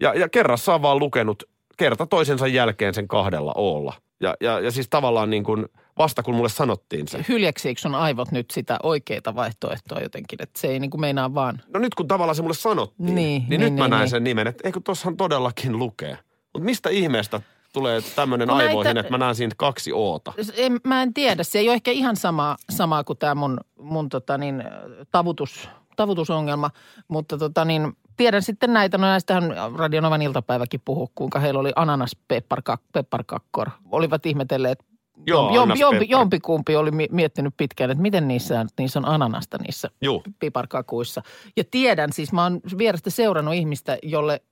Ja, 0.00 0.14
ja 0.14 0.28
kerrassaan 0.28 0.82
vaan 0.82 0.98
lukenut 0.98 1.42
kerta 1.82 2.06
toisensa 2.06 2.46
jälkeen 2.46 2.94
sen 2.94 3.08
kahdella 3.08 3.52
olla. 3.56 3.92
Ja, 4.20 4.34
ja, 4.40 4.60
ja 4.60 4.70
siis 4.70 4.88
tavallaan 4.88 5.30
niin 5.30 5.44
kuin 5.44 5.66
vasta 5.98 6.22
kun 6.22 6.34
mulle 6.34 6.48
sanottiin 6.48 7.08
se. 7.08 7.24
hyljeksiikö 7.28 7.80
sun 7.80 7.94
aivot 7.94 8.30
nyt 8.32 8.50
sitä 8.50 8.78
oikeita 8.82 9.34
vaihtoehtoa 9.34 10.00
jotenkin, 10.00 10.42
että 10.42 10.60
se 10.60 10.68
ei 10.68 10.80
niin 10.80 10.90
kuin 10.90 11.00
meinaa 11.00 11.34
vaan. 11.34 11.60
No 11.74 11.80
nyt 11.80 11.94
kun 11.94 12.08
tavallaan 12.08 12.36
se 12.36 12.42
mulle 12.42 12.54
sanottiin, 12.54 13.14
Niin, 13.14 13.16
niin, 13.16 13.44
niin, 13.48 13.60
nyt 13.60 13.74
mä 13.74 13.84
niin, 13.84 13.90
näin 13.90 14.00
niin. 14.00 14.10
sen 14.10 14.24
nimen, 14.24 14.46
että 14.46 14.68
eikö 14.68 14.80
tossahan 14.84 15.16
todellakin 15.16 15.78
lukee. 15.78 16.18
Mutta 16.52 16.64
mistä 16.64 16.90
ihmeestä 16.90 17.40
tulee 17.72 18.00
tämmöinen 18.16 18.48
No 18.48 18.54
näitä- 18.56 18.68
aivoihin, 18.70 18.96
että 18.96 19.10
mä 19.12 19.18
näen 19.18 19.34
siinä 19.34 19.54
kaksi 19.56 19.92
oota? 19.94 20.32
En, 20.56 20.80
mä 20.84 21.02
en 21.02 21.14
tiedä, 21.14 21.42
se 21.42 21.58
ei 21.58 21.68
ole 21.68 21.74
ehkä 21.74 21.90
ihan 21.90 22.16
sama, 22.16 22.56
samaa 22.70 23.04
kuin 23.04 23.18
tämä 23.18 23.34
mun, 23.34 23.60
mun 23.80 24.08
tota 24.08 24.38
niin, 24.38 24.64
tavutus, 25.10 25.68
tavutusongelma, 25.96 26.70
mutta 27.08 27.38
tota 27.38 27.64
niin, 27.64 27.92
tiedän 28.22 28.42
sitten 28.42 28.72
näitä, 28.72 28.98
no 28.98 29.06
näistähän 29.06 29.54
Radionovan 29.76 30.22
iltapäiväkin 30.22 30.80
puhuu, 30.84 31.10
kuinka 31.14 31.38
heillä 31.38 31.60
oli 31.60 31.72
ananas 31.76 32.16
pepparkak, 32.28 32.80
pepparkakkor. 32.92 33.70
Olivat 33.90 34.26
ihmetelleet, 34.26 34.84
Joo, 35.26 35.54
jompi, 35.54 35.78
jompi, 35.78 36.06
jompikumpi 36.08 36.76
oli 36.76 36.90
mi- 36.90 37.08
miettinyt 37.10 37.54
pitkään, 37.56 37.90
että 37.90 38.02
miten 38.02 38.28
niissä, 38.28 38.66
niissä 38.78 38.98
on 38.98 39.08
ananasta 39.08 39.58
niissä 39.58 39.90
Joo. 40.00 40.22
piparkakuissa. 40.38 41.22
Ja 41.56 41.64
tiedän, 41.70 42.12
siis 42.12 42.32
mä 42.32 42.42
oon 42.42 42.60
vierestä 42.78 43.10
seurannut 43.10 43.54
ihmistä, 43.54 43.98
jolle 44.02 44.42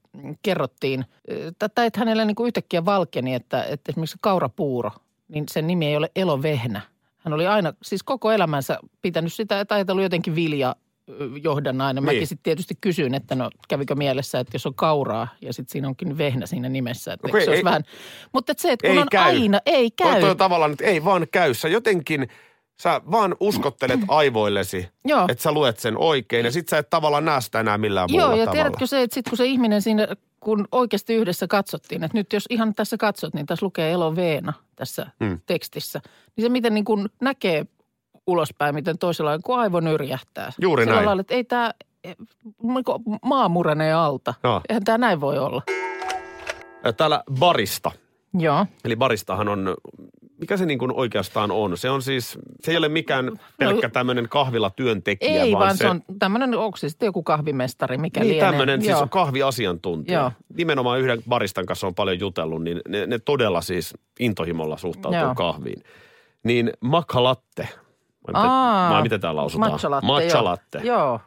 kerrottiin, 0.43 1.05
tai 1.75 1.87
että 1.87 2.00
hänelle 2.00 2.25
niin 2.25 2.35
kuin 2.35 2.47
yhtäkkiä 2.47 2.85
valkeni, 2.85 3.35
että, 3.35 3.65
että 3.65 3.93
esimerkiksi 3.93 4.19
kaurapuuro, 4.21 4.91
niin 5.29 5.45
sen 5.50 5.67
nimi 5.67 5.87
ei 5.87 5.97
ole 5.97 6.11
Elovehnä. 6.17 6.81
Hän 7.19 7.35
oli 7.35 7.47
aina, 7.47 7.73
siis 7.83 8.03
koko 8.03 8.33
elämänsä 8.33 8.79
pitänyt 9.03 9.33
sitä, 9.33 9.61
että 9.61 9.75
ajatellut 9.75 10.03
jotenkin 10.03 10.35
vilja 10.35 10.77
johdannainen. 11.43 12.05
Mäkin 12.05 12.19
Niin. 12.19 12.26
sitten 12.26 12.43
tietysti 12.43 12.75
kysyin, 12.81 13.14
että 13.14 13.35
no 13.35 13.50
kävikö 13.69 13.95
mielessä, 13.95 14.40
että 14.40 14.55
jos 14.55 14.67
on 14.67 14.75
kauraa 14.75 15.29
ja 15.43 15.52
sitten 15.52 15.73
siinä 15.73 15.88
onkin 15.88 16.19
vehnä 16.19 16.47
siinä 16.47 16.69
nimessä. 16.69 17.12
Että 17.12 17.26
No 17.29 17.31
kun 17.31 17.40
eikö 17.40 17.52
se 17.52 17.57
ei- 17.57 17.64
vähän, 17.64 17.83
mutta 18.33 18.52
että 18.52 18.62
se, 18.62 18.73
että 18.73 18.88
kun 18.88 18.99
on 18.99 19.09
käy. 19.11 19.23
aina, 19.25 19.61
ei 19.67 19.90
käy. 19.90 20.21
toi 20.21 20.31
on 20.31 20.37
tavallaan, 20.37 20.73
että 20.73 20.85
ei 20.85 21.05
vaan 21.05 21.26
käy. 21.33 21.55
Sä 21.55 21.69
jotenkin, 21.69 22.29
sä 22.83 23.00
vaan 23.11 23.37
uskottelet 23.40 24.00
aivoillesi, 24.09 24.88
Joo. 25.05 25.26
että 25.29 25.43
sä 25.43 25.52
luet 25.52 25.79
sen 25.79 25.99
oikein. 25.99 26.45
Ja 26.45 26.52
sit 26.52 26.69
sä 26.69 26.79
et 26.79 26.90
tavallaan 26.90 27.25
näe 27.25 27.40
sitä 27.40 27.61
enää 27.61 27.79
millään 27.79 28.09
muulla 28.11 28.25
Joo, 28.26 28.31
ja 28.33 28.37
tavalla. 28.45 28.52
tiedätkö 28.52 28.87
se, 28.87 29.02
että 29.02 29.14
sitten 29.14 29.31
kun 29.31 29.37
se 29.37 29.45
ihminen 29.47 29.83
siinä, 29.83 30.09
kun 30.40 30.69
oikeasti 30.73 31.14
yhdessä 31.14 31.47
katsottiin, 31.47 32.05
että 32.05 32.19
nyt 32.19 32.33
jos 32.33 32.45
ihan 32.50 32.75
tässä 32.75 32.97
katsot, 32.97 33.35
niin 33.35 33.47
tässä 33.47 33.67
lukee 33.67 33.93
Elo 33.93 34.17
Veena 34.17 34.52
tässä 34.76 35.07
Mm. 35.21 35.26
mm. 35.26 35.40
tekstissä. 35.47 36.00
Niin 36.37 36.45
se 36.45 36.49
miten 36.49 36.75
niin 36.75 36.85
kuin 36.85 37.09
näkee 37.21 37.67
ulospäin, 38.27 38.75
miten 38.75 38.99
toisella 38.99 39.33
on, 39.33 39.43
kun 39.45 39.59
aivo 39.59 39.81
nyrjähtää. 39.81 40.53
Juuri 40.61 40.83
Sillä 40.85 40.95
näin. 40.95 41.07
Lailla, 41.07 41.21
että 41.21 41.35
ei 41.35 41.45
tämä, 41.45 41.71
maa 43.23 43.49
murenee 43.49 43.93
alta. 43.93 44.35
Joo. 44.45 44.61
Eihän 44.69 44.85
tämä 44.85 44.99
näin 44.99 45.21
voi 45.21 45.39
olla. 45.39 45.62
Täällä 46.97 47.23
barista. 47.39 47.91
Joo. 48.39 48.67
Eli 48.85 48.97
baristahan 48.97 49.49
on, 49.49 49.75
mikä 50.41 50.57
se 50.57 50.67
niin 50.67 50.79
kuin 50.79 50.93
oikeastaan 50.93 51.50
on? 51.50 51.79
Se 51.79 51.91
on 51.91 52.03
siis, 52.03 52.39
se 52.61 52.71
ei 52.71 52.77
ole 52.77 52.89
mikään 52.89 53.41
pelkkä 53.59 53.89
tämmöinen 53.89 54.29
kahvilatyöntekijä, 54.29 55.39
No, 55.39 55.45
Ei, 55.45 55.53
vaan, 55.53 55.61
vaan 55.61 55.77
se 55.77 55.89
on 55.89 56.03
tämmöinen, 56.19 56.55
onko 56.59 56.77
se 56.77 56.89
sitten 56.89 57.07
joku 57.07 57.23
kahvimestari, 57.23 57.99
mikä 57.99 58.21
Niin, 58.21 58.33
lienee. 58.33 58.50
tämmöinen 58.50 58.83
siis 58.83 58.97
on 58.97 59.09
kahviasiantuntija. 59.09 60.21
Joo. 60.21 60.33
Nimenomaan 60.57 61.00
yhden 61.00 61.23
baristan 61.29 61.67
kanssa 61.67 61.87
on 61.87 61.95
paljon 61.95 62.21
jutellut, 62.21 62.62
niin 62.65 62.81
ne, 62.89 63.07
ne 63.07 63.19
todella 63.19 63.61
siis 63.61 63.95
intohimolla 64.21 64.77
suhtautuu 64.77 65.21
Joo. 65.21 65.35
kahviin. 65.35 65.83
Niin 66.45 66.73
matcha 66.81 67.23
latte. 67.25 67.69
Vai 68.27 68.33
miten, 68.33 68.50
Aa, 68.50 68.91
vai 68.93 69.03
miten 69.03 69.21
tää 69.21 69.37
lausutaan? 69.37 69.73
Matcha 69.73 69.91
latte, 69.91 70.07
Matcha 70.07 70.37
joo. 70.39 70.45
latte. 70.45 70.79
Joo. 70.79 71.21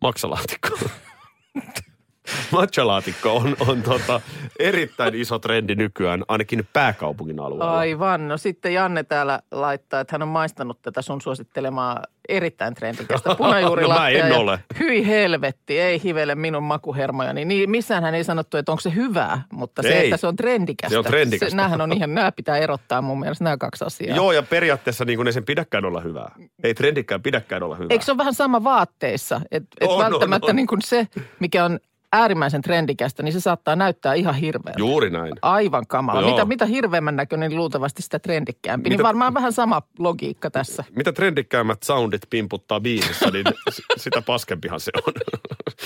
Maksalaatikko. 0.00 0.68
Matchalaatikko 2.52 3.36
on, 3.36 3.56
on 3.68 3.82
tota, 3.82 4.20
erittäin 4.58 5.14
iso 5.14 5.38
trendi 5.38 5.74
nykyään, 5.74 6.24
ainakin 6.28 6.68
pääkaupungin 6.72 7.40
alueella. 7.40 7.78
Aivan. 7.78 8.28
No 8.28 8.36
sitten 8.36 8.74
Janne 8.74 9.04
täällä 9.04 9.40
laittaa, 9.50 10.00
että 10.00 10.14
hän 10.14 10.22
on 10.22 10.28
maistanut 10.28 10.82
tätä 10.82 11.02
sun 11.02 11.20
suosittelemaa 11.20 12.02
erittäin 12.28 12.74
trendikästä 12.74 13.34
punajuurilattea. 13.34 13.98
No 13.98 14.04
mä 14.04 14.08
en 14.08 14.32
ole. 14.32 14.60
Hyi 14.78 15.06
helvetti, 15.06 15.80
ei 15.80 16.02
hivele 16.04 16.34
minun 16.34 16.62
makuhermojani. 16.62 17.44
Niin 17.44 17.70
missään 17.70 18.04
hän 18.04 18.14
ei 18.14 18.24
sanottu, 18.24 18.56
että 18.56 18.72
onko 18.72 18.80
se 18.80 18.94
hyvää, 18.94 19.42
mutta 19.52 19.82
se, 19.82 19.88
Ei. 19.88 20.04
että 20.04 20.16
se 20.16 20.26
on 20.26 20.36
trendikästä. 20.36 20.92
Se 20.94 20.98
on 20.98 21.04
trendikästä. 21.04 21.50
Se, 21.50 21.56
näähän 21.56 21.80
on 21.80 21.92
ihan, 21.92 22.14
nämä 22.14 22.32
pitää 22.32 22.58
erottaa 22.58 23.02
mun 23.02 23.20
mielestä 23.20 23.44
nämä 23.44 23.56
kaksi 23.56 23.84
asiaa. 23.84 24.16
Joo, 24.16 24.32
ja 24.32 24.42
periaatteessa 24.42 25.04
niin 25.04 25.16
kuin 25.16 25.26
ei 25.26 25.32
sen 25.32 25.44
pidäkään 25.44 25.84
olla 25.84 26.00
hyvää. 26.00 26.34
Ei 26.62 26.74
trendikkään 26.74 27.22
pidäkään 27.22 27.62
olla 27.62 27.74
hyvää. 27.74 27.88
Eikö 27.90 28.04
se 28.04 28.12
ole 28.12 28.18
vähän 28.18 28.34
sama 28.34 28.64
vaatteissa? 28.64 29.40
Että 29.50 29.68
et 29.80 29.88
On, 29.88 29.94
on, 29.94 30.10
välttämättä 30.10 30.50
on. 30.50 30.56
Niin 30.56 30.66
kuin 30.66 30.82
se, 30.82 31.06
mikä 31.40 31.64
on 31.64 31.78
äärimmäisen 32.12 32.62
trendikästä, 32.62 33.22
niin 33.22 33.32
se 33.32 33.40
saattaa 33.40 33.76
näyttää 33.76 34.14
ihan 34.14 34.34
hirveältä. 34.34 34.78
Juuri 34.80 35.10
näin. 35.10 35.32
Aivan 35.42 35.86
kamala. 35.86 36.20
Joo. 36.20 36.30
Mitä, 36.30 36.44
mitä 36.44 36.66
hirveämmän 36.66 37.16
näköinen, 37.16 37.50
niin 37.50 37.58
luultavasti 37.58 38.02
sitä 38.02 38.18
trendikkäämpi. 38.18 38.90
Niin 38.90 38.98
Mitä- 38.98 39.06
varmaan 39.06 39.34
vähän 39.34 39.52
sama 39.52 39.82
logiikka 39.98 40.50
tässä. 40.50 40.84
Mitä 40.96 41.12
trendikkäämmät 41.12 41.82
soundit 41.82 42.22
pimputtaa 42.30 42.80
biisissä, 42.80 43.30
niin 43.30 43.44
sitä 43.96 44.22
paskempihan 44.22 44.80
se 44.80 44.90
on. 45.06 45.12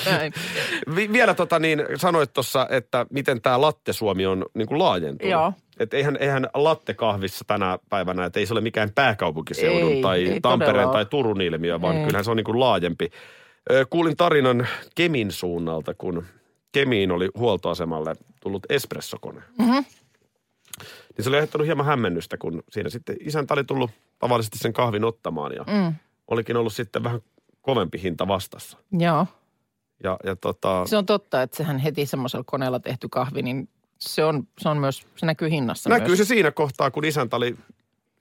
Näin. 0.06 0.32
Vielä 1.12 1.34
tota 1.34 1.58
niin, 1.58 1.82
sanoit 1.96 2.32
tuossa, 2.32 2.66
että 2.70 3.06
miten 3.10 3.40
tämä 3.40 3.60
latte 3.60 3.92
Suomi 3.92 4.26
on 4.26 4.46
niin 4.54 4.68
kuin 4.68 4.78
laajentunut. 4.78 5.30
Joo. 5.30 5.52
Että 5.78 5.96
eihän, 5.96 6.16
eihän 6.20 6.48
latte 6.54 6.94
kahvissa 6.94 7.44
tänä 7.46 7.78
päivänä, 7.90 8.24
että 8.24 8.40
ei 8.40 8.46
se 8.46 8.54
ole 8.54 8.60
mikään 8.60 8.90
pääkaupunkiseudun 8.94 9.92
Ei, 9.92 10.02
tai 10.02 10.24
ei 10.28 10.40
Tampereen 10.40 10.74
todella 10.74 10.92
tai. 10.92 11.06
Turun 11.06 11.40
ilmiö, 11.40 11.80
vaan 11.80 11.96
Ei. 11.96 12.04
kyllähän 12.04 12.24
se 12.24 12.30
on 12.30 12.36
niin 12.36 12.44
kuin 12.44 12.60
laajempi. 12.60 13.10
Kuulin 13.90 14.16
tarinan 14.16 14.68
Kemin 14.94 15.32
suunnalta, 15.32 15.94
kun 15.94 16.24
Kemiin 16.72 17.10
oli 17.10 17.28
huoltoasemalle 17.38 18.14
tullut 18.40 18.62
espressokone. 18.68 19.42
Mhm. 19.58 19.70
Niin 21.16 21.24
se 21.24 21.28
oli 21.28 21.36
aiheuttanut 21.36 21.66
hieman 21.66 21.86
hämmennystä, 21.86 22.36
kun 22.38 22.62
siinä 22.70 22.88
sitten 22.90 23.16
isäntä 23.20 23.54
oli 23.54 23.64
tullut 23.64 23.90
tavallisesti 24.18 24.58
sen 24.58 24.72
kahvin 24.72 25.04
ottamaan 25.04 25.52
ja 25.56 25.64
Mm, 25.64 25.94
olikin 26.28 26.56
ollut 26.56 26.72
sitten 26.72 27.04
vähän 27.04 27.20
kovempi 27.62 28.02
hinta 28.02 28.28
vastassa. 28.28 28.78
joo. 28.98 29.26
Ja, 30.04 30.16
ja 30.24 30.36
tota, 30.36 30.86
Se 30.86 30.96
on 30.96 31.06
totta, 31.06 31.42
että 31.42 31.56
sehän 31.56 31.78
heti 31.78 32.06
semmoisella 32.06 32.44
koneella 32.46 32.80
tehty 32.80 33.08
kahvi, 33.08 33.42
niin 33.42 33.68
se 33.98 34.24
on, 34.24 34.48
se 34.60 34.68
on 34.68 34.78
myös, 34.78 35.02
se 35.16 35.26
näkyy 35.26 35.50
hinnassa 35.50 35.90
näkyy 35.90 36.08
myös. 36.08 36.18
se 36.18 36.24
siinä 36.24 36.50
kohtaa, 36.50 36.90
kun 36.90 37.04
isäntä 37.04 37.36
oli, 37.36 37.56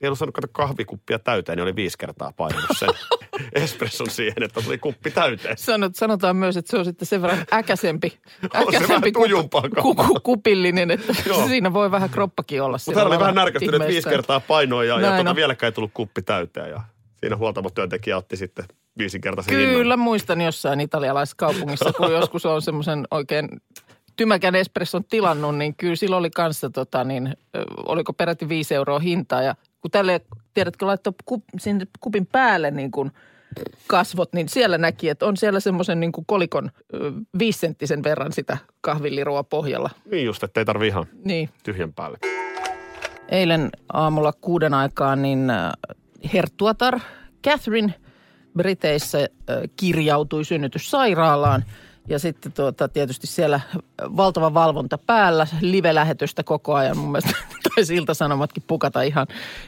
ei 0.02 0.08
ollut 0.08 0.18
saanut 0.18 0.34
kato 0.34 0.48
kahvikuppia 0.52 1.18
täyteen, 1.18 1.56
niin 1.56 1.62
oli 1.62 1.76
viisi 1.76 1.98
kertaa 1.98 2.32
painanut 2.36 2.70
sen 2.78 2.88
espresson 3.62 4.10
siihen, 4.10 4.42
että 4.42 4.62
tuli 4.62 4.78
kuppi 4.78 5.10
täyteen. 5.10 5.58
Sanot, 5.58 5.96
sanotaan 5.96 6.36
myös, 6.36 6.56
että 6.56 6.70
se 6.70 6.78
on 6.78 6.84
sitten 6.84 7.06
sen 7.06 7.22
verran 7.22 7.44
äkäsempi, 7.52 8.18
äkäsempi 8.54 9.12
tujumpaa 9.12 9.62
ku, 9.82 9.94
ku, 9.94 10.20
kupillinen, 10.22 10.90
että 10.90 11.14
Joo. 11.26 11.46
siinä 11.46 11.72
voi 11.72 11.90
vähän 11.90 12.10
kroppakin 12.10 12.62
olla. 12.62 12.78
Mutta 12.86 13.00
hän 13.00 13.08
oli 13.08 13.18
vähän 13.18 13.34
närkästynyt, 13.34 13.74
että 13.74 13.88
viisi 13.88 14.08
kertaa 14.08 14.40
painoa 14.40 14.84
ja, 14.84 15.00
ja 15.00 15.16
tota, 15.16 15.30
on. 15.30 15.36
vieläkään 15.36 15.68
ei 15.68 15.72
tullut 15.72 15.90
kuppi 15.94 16.22
täyteen. 16.22 16.70
Ja 16.70 16.80
siinä 17.16 17.36
huoltamotyöntekijä 17.36 18.16
otti 18.16 18.36
sitten 18.36 18.64
viisinkertaisen 18.98 19.54
Kyllä, 19.54 19.78
hinnan. 19.78 19.98
muistan 19.98 20.40
jossain 20.40 20.80
italialaisessa 20.80 21.36
kaupungissa, 21.36 21.92
kun 21.92 22.12
joskus 22.12 22.46
on 22.46 22.62
semmoisen 22.62 23.06
oikein 23.10 23.48
tymäkän 24.16 24.54
espresson 24.54 25.04
tilannut, 25.04 25.56
niin 25.56 25.74
kyllä 25.76 25.96
sillä 25.96 26.16
oli 26.16 26.30
kanssa, 26.30 26.70
tota, 26.70 27.04
niin, 27.04 27.36
oliko 27.86 28.12
peräti 28.12 28.48
viisi 28.48 28.74
euroa 28.74 28.98
hintaa. 28.98 29.42
Ja 29.42 29.54
kun 29.82 29.90
tälle, 29.90 30.20
tiedätkö, 30.54 30.86
laittoi 30.86 31.12
kup, 31.24 31.44
sinne 31.58 31.86
kupin 32.00 32.26
päälle 32.26 32.70
niin 32.70 32.90
kuin 32.90 33.10
kasvot, 33.86 34.32
niin 34.32 34.48
siellä 34.48 34.78
näki, 34.78 35.08
että 35.08 35.26
on 35.26 35.36
siellä 35.36 35.60
semmoisen 35.60 36.00
niin 36.00 36.12
kuin 36.12 36.26
kolikon 36.26 36.70
viisenttisen 37.38 38.02
verran 38.02 38.32
sitä 38.32 38.58
kahvillirua 38.80 39.42
pohjalla. 39.44 39.90
Niin 40.10 40.24
just, 40.26 40.42
että 40.42 40.60
ei 40.60 40.64
tarvi 40.64 40.86
ihan 40.86 41.06
Niin. 41.24 41.48
tyhjän 41.64 41.92
päälle. 41.92 42.18
Eilen 43.28 43.70
aamulla 43.92 44.32
kuuden 44.40 44.74
aikaan 44.74 45.22
niin 45.22 45.52
herttuatar 46.32 47.00
Catherine 47.46 47.94
Briteissä 48.56 49.28
kirjautui 49.76 50.44
synnytyssairaalaan. 50.44 51.64
Ja 52.08 52.18
sitten 52.18 52.52
tuota, 52.52 52.88
tietysti 52.88 53.26
siellä 53.26 53.60
valtava 53.98 54.54
valvonta 54.54 54.98
päällä, 54.98 55.46
live-lähetystä 55.60 56.42
koko 56.42 56.74
ajan. 56.74 56.96
Mun 56.96 57.12
mielestä 57.12 57.36
taisi 57.74 57.96
iltasanomatkin 57.96 58.62
pukata 58.66 59.02
ihan, 59.02 59.26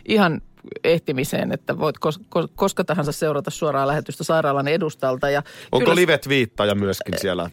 ihan 0.09 0.41
ehtimiseen, 0.85 1.53
että 1.53 1.79
voit 1.79 1.99
kos, 1.99 2.21
kos, 2.29 2.47
koska 2.55 2.85
tahansa 2.85 3.13
seurata 3.13 3.51
suoraa 3.51 3.87
lähetystä 3.87 4.25
sairaalan 4.25 4.69
edustalta. 4.69 5.31
Ja 5.31 5.43
Onko 5.73 5.85
kyllä 5.85 5.95
livet-viittaja 5.95 6.75
myöskin 6.75 7.15
siellä 7.19 7.51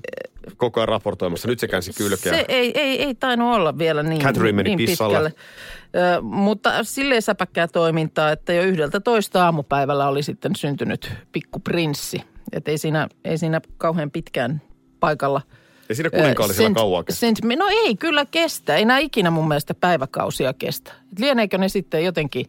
koko 0.58 0.80
ajan 0.80 0.88
raportoimassa? 0.88 1.48
Nyt 1.48 1.60
se 1.60 1.68
käänsi 1.68 1.94
kylkeä. 1.94 2.34
Se 2.34 2.46
ei, 2.48 2.80
ei, 2.80 3.04
ei 3.04 3.16
tainnut 3.16 3.56
olla 3.56 3.78
vielä 3.78 4.04
niin, 4.04 4.22
Catherine 4.22 4.56
meni 4.56 4.76
niin 4.76 4.90
pissalle. 4.90 5.18
pitkälle. 5.18 6.16
Ö, 6.18 6.22
mutta 6.22 6.84
silleen 6.84 7.22
säpäkkää 7.22 7.68
toimintaa, 7.68 8.32
että 8.32 8.54
jo 8.54 8.64
yhdeltä 8.64 9.00
toista 9.00 9.46
aamupäivällä 9.46 10.08
oli 10.08 10.24
sitten 10.24 10.56
syntynyt 10.56 11.12
pikkuprinssi. 11.32 12.22
Että 12.52 12.72
ei 12.72 12.78
siinä, 12.78 13.08
ei 13.26 13.38
siinä 13.38 13.62
kauhean 13.78 14.12
pitkään 14.12 14.62
paikalla. 15.02 15.42
Ei 15.90 15.96
siinä 15.96 16.10
kuninkaallisia 16.10 16.68
Sent- 16.68 16.74
kauan 16.74 17.06
kestä. 17.06 17.26
sent- 17.28 17.56
No 17.58 17.66
ei 17.86 17.96
kyllä 17.96 18.26
kestä. 18.32 18.76
Ei 18.76 18.86
nämä 18.86 18.98
ikinä 19.00 19.32
mun 19.32 19.48
mielestä 19.48 19.74
päiväkausia 19.74 20.54
kestä. 20.54 20.92
Et 21.12 21.20
lieneekö 21.20 21.58
ne 21.58 21.70
sitten 21.70 22.04
jotenkin, 22.06 22.46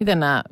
miten 0.00 0.20
nämä 0.20 0.42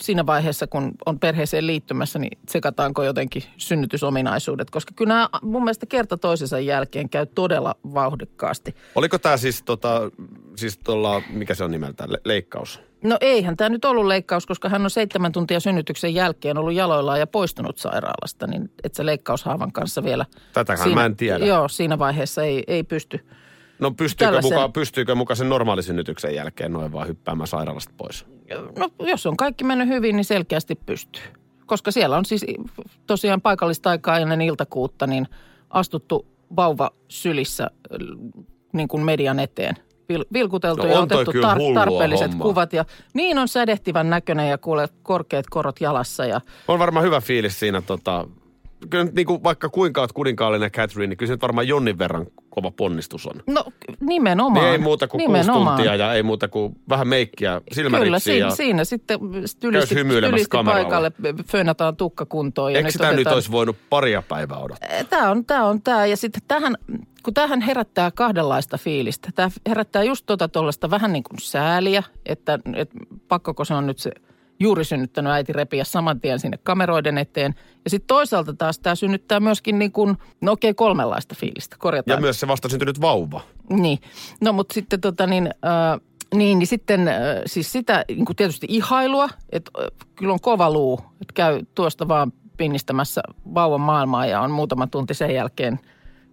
siinä 0.00 0.26
vaiheessa, 0.26 0.66
kun 0.66 0.92
on 1.06 1.18
perheeseen 1.18 1.66
liittymässä, 1.66 2.18
niin 2.18 2.38
tsekataanko 2.46 3.02
jotenkin 3.02 3.42
synnytysominaisuudet? 3.56 4.70
Koska 4.70 4.92
kyllä 4.96 5.14
nämä 5.14 5.28
mun 5.42 5.64
mielestä 5.64 5.86
kerta 5.86 6.16
toisensa 6.16 6.58
jälkeen 6.58 7.08
käy 7.08 7.26
todella 7.26 7.74
vauhdikkaasti. 7.94 8.74
Oliko 8.94 9.18
tämä 9.18 9.36
siis, 9.36 9.62
tota, 9.62 10.10
siis 10.56 10.78
tuolla, 10.78 11.22
mikä 11.30 11.54
se 11.54 11.64
on 11.64 11.70
nimeltään, 11.70 12.12
le- 12.12 12.20
leikkaus? 12.24 12.80
No 13.04 13.18
eihän 13.20 13.56
tämä 13.56 13.68
nyt 13.68 13.84
ollut 13.84 14.06
leikkaus, 14.06 14.46
koska 14.46 14.68
hän 14.68 14.84
on 14.84 14.90
seitsemän 14.90 15.32
tuntia 15.32 15.60
synnytyksen 15.60 16.14
jälkeen 16.14 16.58
ollut 16.58 16.74
jaloillaan 16.74 17.20
ja 17.20 17.26
poistunut 17.26 17.78
sairaalasta, 17.78 18.46
niin 18.46 18.70
et 18.84 18.94
sä 18.94 19.06
leikkaushaavan 19.06 19.72
kanssa 19.72 20.04
vielä. 20.04 20.26
Tätähän 20.52 20.94
mä 20.94 21.04
en 21.04 21.16
tiedä. 21.16 21.46
Joo, 21.46 21.68
siinä 21.68 21.98
vaiheessa 21.98 22.42
ei, 22.42 22.64
ei 22.66 22.82
pysty. 22.82 23.26
No 23.80 23.90
pystyykö, 23.90 24.32
Tällaisen- 24.32 24.52
muka, 24.54 24.68
pystyykö 24.68 25.14
muka 25.14 25.34
sen 25.34 25.48
normaalisynnytyksen 25.48 26.34
jälkeen 26.34 26.72
noin 26.72 26.92
vaan 26.92 27.08
hyppäämään 27.08 27.46
sairaalasta 27.46 27.94
pois? 27.96 28.26
No 28.78 28.88
jos 29.00 29.26
on 29.26 29.36
kaikki 29.36 29.64
mennyt 29.64 29.88
hyvin, 29.88 30.16
niin 30.16 30.24
selkeästi 30.24 30.74
pystyy. 30.74 31.22
Koska 31.66 31.90
siellä 31.90 32.16
on 32.16 32.24
siis 32.24 32.46
tosiaan 33.06 33.40
paikallista 33.40 33.90
aikaa 33.90 34.18
ennen 34.18 34.40
iltakuutta, 34.40 35.06
niin 35.06 35.26
astuttu 35.70 36.26
vauva 36.56 36.90
sylissä 37.08 37.64
äh, 37.64 37.98
niin 38.72 38.88
kuin 38.88 39.04
median 39.04 39.38
eteen. 39.38 39.74
Vil- 40.12 40.26
vilkuteltu 40.32 40.82
No 40.82 40.88
ja 40.88 40.98
otettu 41.00 41.32
hullua 41.32 41.74
tarpeelliset 41.74 42.30
hommaa. 42.30 42.46
kuvat. 42.46 42.72
Ja 42.72 42.84
niin 43.14 43.38
on 43.38 43.48
sädehtivän 43.48 44.10
näköinen 44.10 44.48
ja 44.50 44.58
kuule 44.58 44.88
korkeat 45.02 45.46
korot 45.50 45.80
jalassa. 45.80 46.24
Ja 46.24 46.40
On 46.68 46.78
varmaan 46.78 47.04
hyvä 47.06 47.20
fiilis 47.20 47.60
siinä 47.60 47.80
tota, 47.82 48.28
kyllä 48.90 49.04
nyt 49.04 49.14
niin 49.14 49.26
kuin, 49.26 49.42
vaikka 49.44 49.68
kuinka 49.68 50.00
oot 50.00 50.12
kuninkaallinen 50.12 50.70
Catherine, 50.70 51.06
niin 51.06 51.16
kyllä 51.16 51.28
se 51.28 51.34
nyt 51.34 51.42
varmaan 51.42 51.68
jonnin 51.68 51.98
verran 51.98 52.26
kova 52.50 52.70
ponnistus 52.70 53.26
on. 53.26 53.42
No 53.46 53.64
nimenomaan. 54.00 54.64
Niin 54.64 54.72
ei 54.72 54.78
muuta 54.78 55.08
kuin 55.08 55.18
nimenomaan. 55.18 55.56
kuusi 55.56 55.76
tuntia 55.76 55.94
ja 55.94 56.14
ei 56.14 56.22
muuta 56.22 56.48
kuin 56.48 56.76
vähän 56.88 57.08
meikkiä, 57.08 57.50
Kyllä, 57.50 57.74
silmäritsiä. 57.74 58.32
siinä, 58.32 58.46
ja... 58.46 58.50
siinä 58.50 58.84
sitten 58.84 59.18
tylisti, 59.60 59.94
hymyilemässä 59.94 60.30
tylisti 60.30 60.50
kameralla. 60.50 60.82
paikalle, 60.82 61.12
fönataan 61.46 61.96
tukka 61.96 62.26
kuntoon. 62.26 62.76
Eikö 62.76 62.90
sitä 62.90 63.12
nyt 63.12 63.26
olisi 63.26 63.50
voinut 63.50 63.76
paria 63.90 64.22
päivää 64.22 64.58
odottaa? 64.58 64.88
Tämä 65.10 65.30
on 65.30 65.44
tämä. 65.44 65.64
On 65.64 65.82
tää. 65.82 66.06
Ja 66.06 66.16
sitten 66.16 66.42
tähän, 66.48 66.76
kun 67.22 67.34
tähän 67.34 67.60
herättää 67.60 68.10
kahdenlaista 68.10 68.78
fiilistä. 68.78 69.28
Tämä 69.34 69.50
herättää 69.68 70.02
just 70.02 70.26
tuota 70.26 70.48
tuollaista 70.48 70.90
vähän 70.90 71.12
niin 71.12 71.24
kuin 71.24 71.40
sääliä, 71.40 72.02
että, 72.26 72.58
että 72.76 72.98
pakkoko 73.28 73.64
se 73.64 73.74
on 73.74 73.86
nyt 73.86 73.98
se 73.98 74.10
juuri 74.60 74.84
synnyttänyt 74.84 75.32
äiti 75.32 75.52
repiä 75.52 75.84
saman 75.84 76.20
tien 76.20 76.38
sinne 76.38 76.58
kameroiden 76.62 77.18
eteen. 77.18 77.54
Ja 77.84 77.90
sitten 77.90 78.06
toisaalta 78.06 78.54
taas 78.54 78.78
tämä 78.78 78.94
synnyttää 78.94 79.40
myöskin 79.40 79.78
niin 79.78 79.92
kuin, 79.92 80.16
no 80.40 80.52
okei, 80.52 80.74
kolmenlaista 80.74 81.34
fiilistä. 81.34 81.76
Korjataan. 81.78 82.16
Ja 82.16 82.20
myös 82.20 82.40
se 82.40 82.48
vastasyntynyt 82.48 83.00
vauva. 83.00 83.40
Niin, 83.70 83.98
no 84.40 84.52
mutta 84.52 84.74
sitten 84.74 85.00
tota 85.00 85.26
niin, 85.26 85.46
äh, 85.46 86.00
niin, 86.34 86.58
niin 86.58 86.66
sitten 86.66 87.08
äh, 87.08 87.16
siis 87.46 87.72
sitä 87.72 88.04
niin 88.08 88.24
kuin 88.24 88.36
tietysti 88.36 88.66
ihailua, 88.70 89.28
että 89.52 89.70
äh, 89.80 90.08
kyllä 90.14 90.32
on 90.32 90.40
kova 90.40 90.70
luu, 90.70 91.00
että 91.20 91.34
käy 91.34 91.60
tuosta 91.74 92.08
vaan 92.08 92.32
pinnistämässä 92.56 93.20
vauvan 93.54 93.80
maailmaa 93.80 94.26
ja 94.26 94.40
on 94.40 94.50
muutama 94.50 94.86
tunti 94.86 95.14
sen 95.14 95.34
jälkeen 95.34 95.78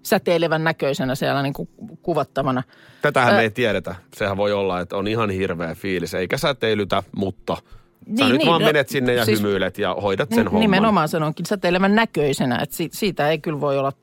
säteilevän 0.04 0.64
näköisenä 0.64 1.16
siellä 1.16 1.42
niin 1.42 1.54
kuin 1.54 1.70
kuvattavana. 2.02 2.64
Tätähän 3.02 3.34
Ä- 3.34 3.38
me 3.38 3.42
ei 3.42 3.52
tiedetä. 3.52 3.96
Sehän 4.16 4.38
voi 4.38 4.54
olla, 4.54 4.80
että 4.80 4.98
on 4.98 5.08
ihan 5.08 5.30
hirveä 5.30 5.76
fiilis. 5.76 6.14
Eikä 6.14 6.38
säteilytä, 6.38 7.04
mutta 7.16 7.58
sä 8.06 8.12
Niin, 8.24 8.30
nyt 8.30 8.38
niin, 8.38 8.48
vaan 8.50 8.62
no, 8.62 8.68
menet 8.68 8.90
sinne 8.90 9.14
ja 9.14 9.26
siis- 9.26 9.42
hymyilet 9.42 9.78
ja 9.78 9.96
hoidat 10.02 10.30
sen 10.30 10.38
Ni- 10.38 10.44
homman. 10.44 10.60
Nimenomaan 10.62 11.10
sanonkin 11.10 11.46
säteilevän 11.46 11.96
näköisenä, 11.96 12.60
että 12.64 12.76
si- 12.76 12.90
siitä 12.94 13.30
ei 13.30 13.40
kyllä 13.40 13.62
voi 13.62 13.78
olla 13.78 13.94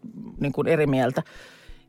niin 0.40 0.52
kuin 0.52 0.66
eri 0.68 0.86
mieltä. 0.86 1.22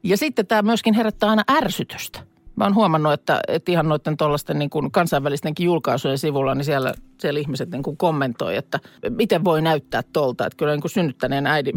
Ja 0.04 0.18
sitten 0.18 0.48
tämä 0.48 0.62
myöskin 0.62 0.94
herättää 0.94 1.30
aina 1.30 1.44
ärsytystä. 1.52 2.20
Mä 2.56 2.64
oon 2.64 2.76
huomannut, 2.76 3.14
että, 3.14 3.42
että 3.48 3.72
ihan 3.72 3.90
noiden 3.90 4.18
tuollaisten 4.18 4.60
niin 4.60 4.70
kuin 4.70 4.92
kansainvälistenkin 4.92 5.66
julkaisujen 5.66 6.18
sivulla, 6.18 6.56
niin 6.56 6.66
siellä, 6.66 6.94
siellä 7.20 7.40
ihmiset 7.40 7.72
niin 7.72 7.84
kuin 7.84 7.98
kommentoi, 7.98 8.56
että 8.56 8.80
miten 9.10 9.44
voi 9.44 9.62
näyttää 9.62 10.02
tolta. 10.14 10.46
Että 10.46 10.58
kyllä 10.58 10.72
niin 10.72 10.82
kuin 10.82 10.92
synnyttäneen 10.92 11.48
äidin 11.48 11.76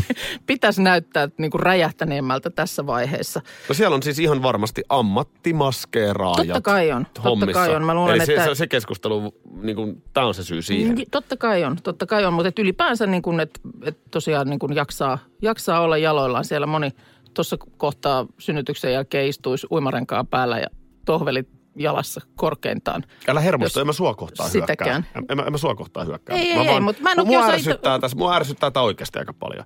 pitäisi 0.46 0.82
näyttää 0.82 1.28
niin 1.38 1.50
kuin 1.50 1.60
räjähtäneemmältä 1.60 2.50
tässä 2.50 2.86
vaiheessa. 2.86 3.40
No 3.68 3.74
siellä 3.74 3.94
on 3.94 4.02
siis 4.02 4.18
ihan 4.18 4.42
varmasti 4.42 4.82
ammattimaskeeraajat 4.88 6.36
Totta 6.46 6.60
kai 6.60 6.92
on, 6.92 7.04
totta 7.04 7.20
hommissa. 7.22 7.52
kai 7.52 7.74
on. 7.76 7.84
Mä 7.84 7.94
luulen, 7.94 8.14
Eli 8.16 8.26
se, 8.26 8.34
että- 8.34 8.54
se, 8.54 8.66
keskustelu, 8.66 9.34
niin 9.62 9.76
kuin, 9.76 10.02
tämä 10.12 10.26
on 10.26 10.34
se 10.34 10.44
syy 10.44 10.62
siihen. 10.62 10.94
Niin, 10.94 11.10
Totta 11.10 11.36
kai 11.36 11.64
on, 11.64 11.76
totta 11.82 12.06
kai 12.06 12.24
on, 12.24 12.32
mutta 12.32 12.62
ylipäänsä 12.62 13.06
niin 13.06 13.22
kuin, 13.22 13.40
että 13.40 13.60
et 13.84 13.98
tosiaan 14.10 14.50
niin 14.50 14.58
kuin 14.58 14.74
jaksaa, 14.74 15.18
jaksaa 15.42 15.80
olla 15.80 15.96
jaloillaan 15.98 16.44
siellä 16.44 16.66
moni 16.66 16.90
tuossa 17.34 17.56
kohtaa 17.76 18.26
synnytyksen 18.38 18.92
jälkeen 18.92 19.28
istuisi 19.28 19.66
uimarenkaan 19.70 20.26
päällä 20.26 20.58
ja 20.58 20.66
tohvelit 21.04 21.48
jalassa 21.76 22.20
korkeintaan. 22.36 23.04
Älä 23.28 23.40
hermostu, 23.40 23.78
Jos 23.78 23.82
en 23.82 23.86
mä 23.86 23.92
sua 23.92 24.14
kohtaan 24.14 24.50
sitäkään. 24.50 25.02
hyökkää. 25.14 25.22
En, 25.30 25.36
mä- 25.36 25.42
en 25.42 25.52
mä 25.52 25.58
sua 25.58 25.74
kohtaan 25.74 26.06
hyökkää. 26.06 26.36
Ei, 26.36 26.54
mä 26.56 26.62
ei, 26.62 26.68
ei, 26.68 26.80
mutta 26.80 27.02
mä 27.02 27.12
en 27.12 27.16
mua 27.18 27.26
kiusaa 27.26 27.50
ärsyttää, 27.50 27.94
itse- 27.94 28.00
tässä, 28.00 28.16
mua 28.16 28.36
ärsyttää 28.36 28.70
tämä 28.70 28.84
oikeasti 28.84 29.18
aika 29.18 29.32
paljon. 29.32 29.64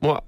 Mua 0.00 0.22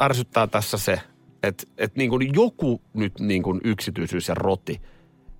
ärsyttää 0.00 0.46
tässä 0.46 0.78
se, 0.78 1.00
että, 1.42 1.64
että 1.78 1.98
niin 1.98 2.34
joku 2.34 2.80
nyt 2.94 3.20
niin 3.20 3.42
yksityisyys 3.64 4.28
ja 4.28 4.34
roti, 4.34 4.80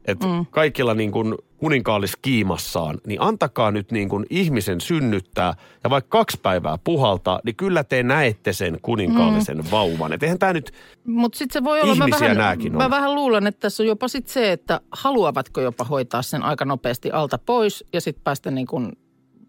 että 0.09 0.27
mm. 0.27 0.47
kaikilla 0.51 0.95
niin 0.95 1.13
kuin 1.13 1.35
kuninkaalliskiimassaan, 1.57 2.99
niin 3.07 3.21
antakaa 3.21 3.71
nyt 3.71 3.93
niin 3.93 4.09
kuin 4.09 4.27
ihmisen 4.31 4.81
synnyttää 4.81 5.55
ja 5.85 5.91
vaikka 5.91 6.19
kaksi 6.19 6.39
päivää 6.43 6.79
puhaltaa, 6.85 7.41
niin 7.45 7.57
kyllä 7.57 7.85
te 7.85 8.03
näette 8.03 8.53
sen 8.53 8.79
kuninkaallisen 8.83 9.57
mm. 9.57 9.65
vauvan. 9.71 10.13
Että 10.13 10.27
eihän 10.27 10.39
tämä 10.39 10.53
nyt, 10.53 10.73
Mutta 11.05 11.39
sitten 11.39 11.61
se 11.61 11.65
voi 11.65 11.81
olla, 11.81 11.95
mä 11.95 12.07
vähän, 12.21 12.37
nääkin 12.37 12.73
on. 12.73 12.83
mä 12.83 12.91
vähän 12.91 13.15
luulen, 13.15 13.47
että 13.47 13.61
tässä 13.61 13.83
on 13.83 13.87
jopa 13.87 14.09
sit 14.09 14.29
se, 14.29 14.53
että 14.53 14.81
haluavatko 14.93 15.61
jopa 15.61 15.85
hoitaa 15.85 16.23
sen 16.23 16.43
aika 16.43 16.65
nopeasti 16.65 17.11
alta 17.11 17.39
pois 17.39 17.85
ja 17.93 18.01
sitten 18.01 18.25
päästä 18.25 18.51
niin 18.51 18.67
kuin 18.67 18.93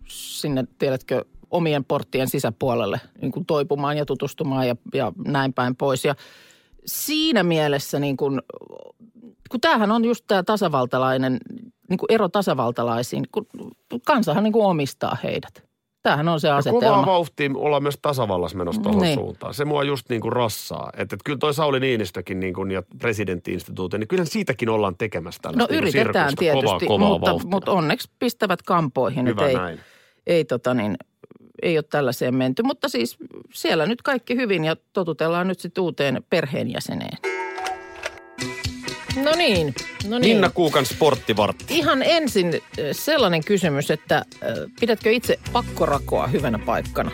sinne, 0.07 0.63
tiedätkö, 0.79 1.25
omien 1.51 1.85
porttien 1.85 2.29
sisäpuolelle 2.29 3.01
niin 3.21 3.31
kuin 3.31 3.45
toipumaan 3.45 3.97
ja 3.97 4.05
tutustumaan 4.05 4.67
ja, 4.67 4.75
ja 4.93 5.11
näin 5.27 5.53
päin 5.53 5.75
pois. 5.75 6.05
Ja 6.05 6.15
siinä 6.85 7.43
mielessä 7.43 7.99
niin 7.99 8.17
kuin, 8.17 8.41
kun 9.49 9.61
tämähän 9.61 9.91
on 9.91 10.05
just 10.05 10.23
tämä 10.27 10.43
tasavaltalainen, 10.43 11.37
niin 11.89 11.97
kuin 11.97 12.07
ero 12.11 12.29
tasavaltalaisiin, 12.29 13.25
kun 13.31 13.47
kansahan 14.05 14.43
niin 14.43 14.53
kuin 14.53 14.65
omistaa 14.65 15.17
heidät. 15.23 15.69
Tämähän 16.01 16.27
on 16.27 16.39
se 16.39 16.47
Ja 16.47 16.51
kovaa 16.63 16.79
asetelma. 16.79 17.05
vauhtia 17.05 17.49
ollaan 17.55 17.83
myös 17.83 17.97
tasavallassa 18.01 18.57
menossa 18.57 18.81
tuohon 18.81 19.01
Niin. 19.01 19.15
suuntaan. 19.19 19.53
Se 19.53 19.65
mua 19.65 19.83
just 19.83 20.09
niin 20.09 20.21
kuin 20.21 20.33
rassaa. 20.33 20.89
Että 20.97 21.15
et 21.15 21.23
kyllä 21.25 21.37
toi 21.39 21.53
Sauli 21.53 21.79
Niinistökin 21.79 22.39
niin 22.39 22.53
kuin, 22.53 22.71
ja 22.71 22.83
presidenttiinstituutio, 22.99 23.99
niin 23.99 24.07
kyllä 24.07 24.25
siitäkin 24.25 24.69
ollaan 24.69 24.95
tekemässä 24.97 25.39
No 25.45 25.51
tällaista 25.51 25.73
niin 25.73 25.77
yritetään 25.83 26.29
sirkusta, 26.29 26.39
tietysti, 26.39 26.85
kovaa, 26.87 26.97
kovaa 27.07 27.09
mutta, 27.09 27.31
vauhtia. 27.31 27.49
mutta 27.49 27.71
onneksi 27.71 28.09
pistävät 28.19 28.61
kampoihin. 28.61 29.27
Hyvä 29.27 29.41
että 29.41 29.47
ei, 29.49 29.55
näin. 29.55 29.79
ei, 30.27 30.45
tota 30.45 30.73
niin, 30.73 30.97
ei 31.61 31.77
ole 31.77 31.83
tällaiseen 31.89 32.35
menty. 32.35 32.63
Mutta 32.63 32.89
siis 32.89 33.17
siellä 33.53 33.85
nyt 33.85 34.01
kaikki 34.01 34.35
hyvin 34.35 34.65
ja 34.65 34.75
totutellaan 34.93 35.47
nyt 35.47 35.59
sitten 35.59 35.81
uuteen 35.81 36.23
perheenjäseneen. 36.29 37.17
No 39.23 39.31
niin, 39.35 39.75
no 40.07 40.19
niin. 40.19 40.35
Minna 40.35 40.49
Kuukan 40.49 40.85
sporttivartti. 40.85 41.77
Ihan 41.77 42.03
ensin 42.03 42.61
sellainen 42.91 43.43
kysymys, 43.43 43.91
että 43.91 44.25
pidätkö 44.79 45.11
itse 45.11 45.39
pakkorakoa 45.53 46.27
hyvänä 46.27 46.59
paikkana? 46.59 47.11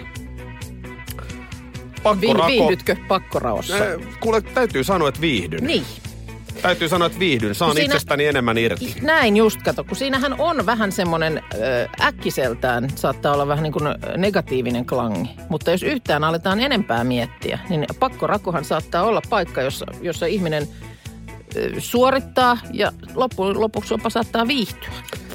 Pakkorako. 2.04 2.48
viihdytkö 2.48 2.96
pakkoraossa? 3.08 3.74
Kuule, 4.20 4.42
täytyy 4.42 4.84
sanoa, 4.84 5.10
että 5.10 5.22
viihdyn. 5.22 5.64
Niin. 5.64 5.86
Täytyy 6.62 6.90
sanoa, 6.90 7.06
että 7.06 7.20
viihdyn. 7.20 7.56
Saan 7.56 7.74
siinä- 7.74 7.86
itsestäni 7.86 8.26
enemmän 8.26 8.58
irti. 8.58 8.96
Näin 9.02 9.38
just, 9.38 9.62
kato, 9.62 9.84
kun 9.84 9.98
siinähän 9.98 10.36
on 10.40 10.66
vähän 10.66 10.92
semmoinen 10.92 11.42
äkkiseltään, 12.02 12.90
saattaa 12.96 13.34
olla 13.34 13.48
vähän 13.48 13.64
niin 13.64 13.74
kuin 13.74 13.84
negatiivinen 14.18 14.86
klangi. 14.86 15.30
Mutta 15.50 15.72
jos 15.72 15.84
yhtään 15.84 16.24
aletaan 16.24 16.60
enempää 16.60 17.04
miettiä, 17.04 17.60
niin 17.70 17.86
pakkorakohan 18.00 18.66
saattaa 18.66 19.04
olla 19.04 19.22
paikka, 19.30 19.62
jossa, 19.62 19.86
jossa 20.02 20.26
ihminen 20.26 20.68
suorittaa 21.78 22.58
ja 22.74 22.92
loppu, 23.16 23.62
lopuksi 23.62 23.94
jopa 23.94 24.10
saattaa 24.10 24.48
viihtyä. 24.48 24.90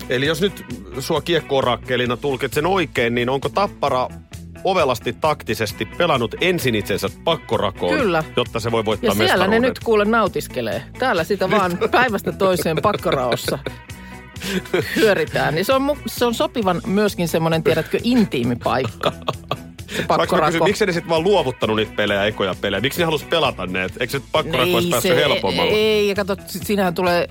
Eli 0.08 0.26
jos 0.26 0.40
nyt 0.40 0.64
sua 0.98 1.20
kiekkorakkeelina 1.20 2.16
tulkitsen 2.16 2.66
oikein, 2.66 3.14
niin 3.14 3.28
onko 3.28 3.48
Tappara 3.48 4.08
ovelasti 4.64 5.12
taktisesti 5.12 5.84
pelannut 5.84 6.34
ensin 6.40 6.74
itsensä 6.74 7.08
pakkorakoon, 7.24 7.98
Kyllä. 7.98 8.24
jotta 8.36 8.60
se 8.60 8.72
voi 8.72 8.84
voittaa 8.84 9.08
Ja 9.08 9.14
siellä 9.14 9.28
ne 9.28 9.36
mestaruuden? 9.36 9.62
nyt 9.62 9.78
kuule 9.78 10.04
nautiskelee. 10.04 10.82
Täällä 10.98 11.24
sitä 11.24 11.50
vaan 11.50 11.78
päivästä 11.90 12.32
toiseen 12.32 12.76
pakkoraossa 12.82 13.58
hyöritään. 14.96 15.54
Niin 15.54 15.64
se 15.64 15.72
on, 15.74 15.96
se 16.06 16.24
on 16.24 16.34
sopivan 16.34 16.80
myöskin 16.86 17.28
semmoinen, 17.28 17.62
tiedätkö, 17.62 17.98
intiimi 18.02 18.56
paikka. 18.56 19.12
Pakkorako. 20.08 20.46
kysyn, 20.52 20.64
miksi 20.64 20.86
ne 20.86 20.92
sitten 20.92 21.08
vaan 21.10 21.22
luovuttanut 21.24 21.76
niitä 21.76 21.92
pelejä, 21.96 22.24
ekoja 22.24 22.54
pelejä? 22.60 22.80
Miksi 22.80 22.98
ne 23.00 23.04
halus 23.04 23.24
pelata 23.24 23.66
ne? 23.66 23.82
Eikö 23.82 24.06
se 24.10 24.20
pakkorako 24.32 24.74
olisi 24.74 24.90
päässyt 24.90 25.16
helpommalla? 25.16 25.72
Ei, 25.72 26.08
ja 26.08 26.14
kato, 26.14 26.36
si- 26.46 26.58
siinähän 26.58 26.94
tulee... 26.94 27.28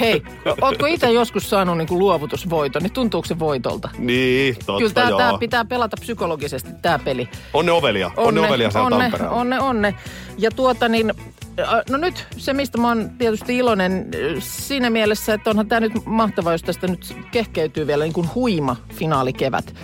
Hei, 0.00 0.22
ootko 0.62 0.86
itse 0.86 1.10
joskus 1.10 1.50
saanut 1.50 1.78
niinku 1.78 1.98
luovutusvoiton, 1.98 2.82
niin 2.82 2.92
tuntuuko 2.92 3.26
se 3.26 3.38
voitolta? 3.38 3.88
Niin, 3.98 4.56
totta 4.56 4.78
Kyllä 4.78 4.94
tää, 4.94 5.08
joo. 5.08 5.18
tää 5.18 5.38
pitää 5.38 5.64
pelata 5.64 5.96
psykologisesti, 6.00 6.70
tämä 6.82 6.98
peli. 6.98 7.28
Onne 7.54 7.72
ovelia. 7.72 8.10
Onne, 8.16 8.40
ovelia 8.40 8.70
siellä 8.70 8.96
onne, 8.96 9.12
onne, 9.30 9.60
onne. 9.60 9.94
Ja 10.38 10.50
tuota 10.50 10.88
niin, 10.88 11.12
äh, 11.60 11.66
no 11.90 11.96
nyt 11.96 12.26
se, 12.36 12.52
mistä 12.52 12.78
mä 12.78 12.88
oon 12.88 13.10
tietysti 13.18 13.56
iloinen 13.56 13.92
äh, 13.92 14.42
siinä 14.42 14.90
mielessä, 14.90 15.34
että 15.34 15.50
onhan 15.50 15.68
tämä 15.68 15.80
nyt 15.80 15.92
mahtavaa, 16.04 16.52
jos 16.52 16.62
tästä 16.62 16.86
nyt 16.86 17.16
kehkeytyy 17.30 17.86
vielä 17.86 18.04
niin 18.04 18.12
kuin 18.12 18.30
huima 18.34 18.76
finaalikevät. 18.94 19.74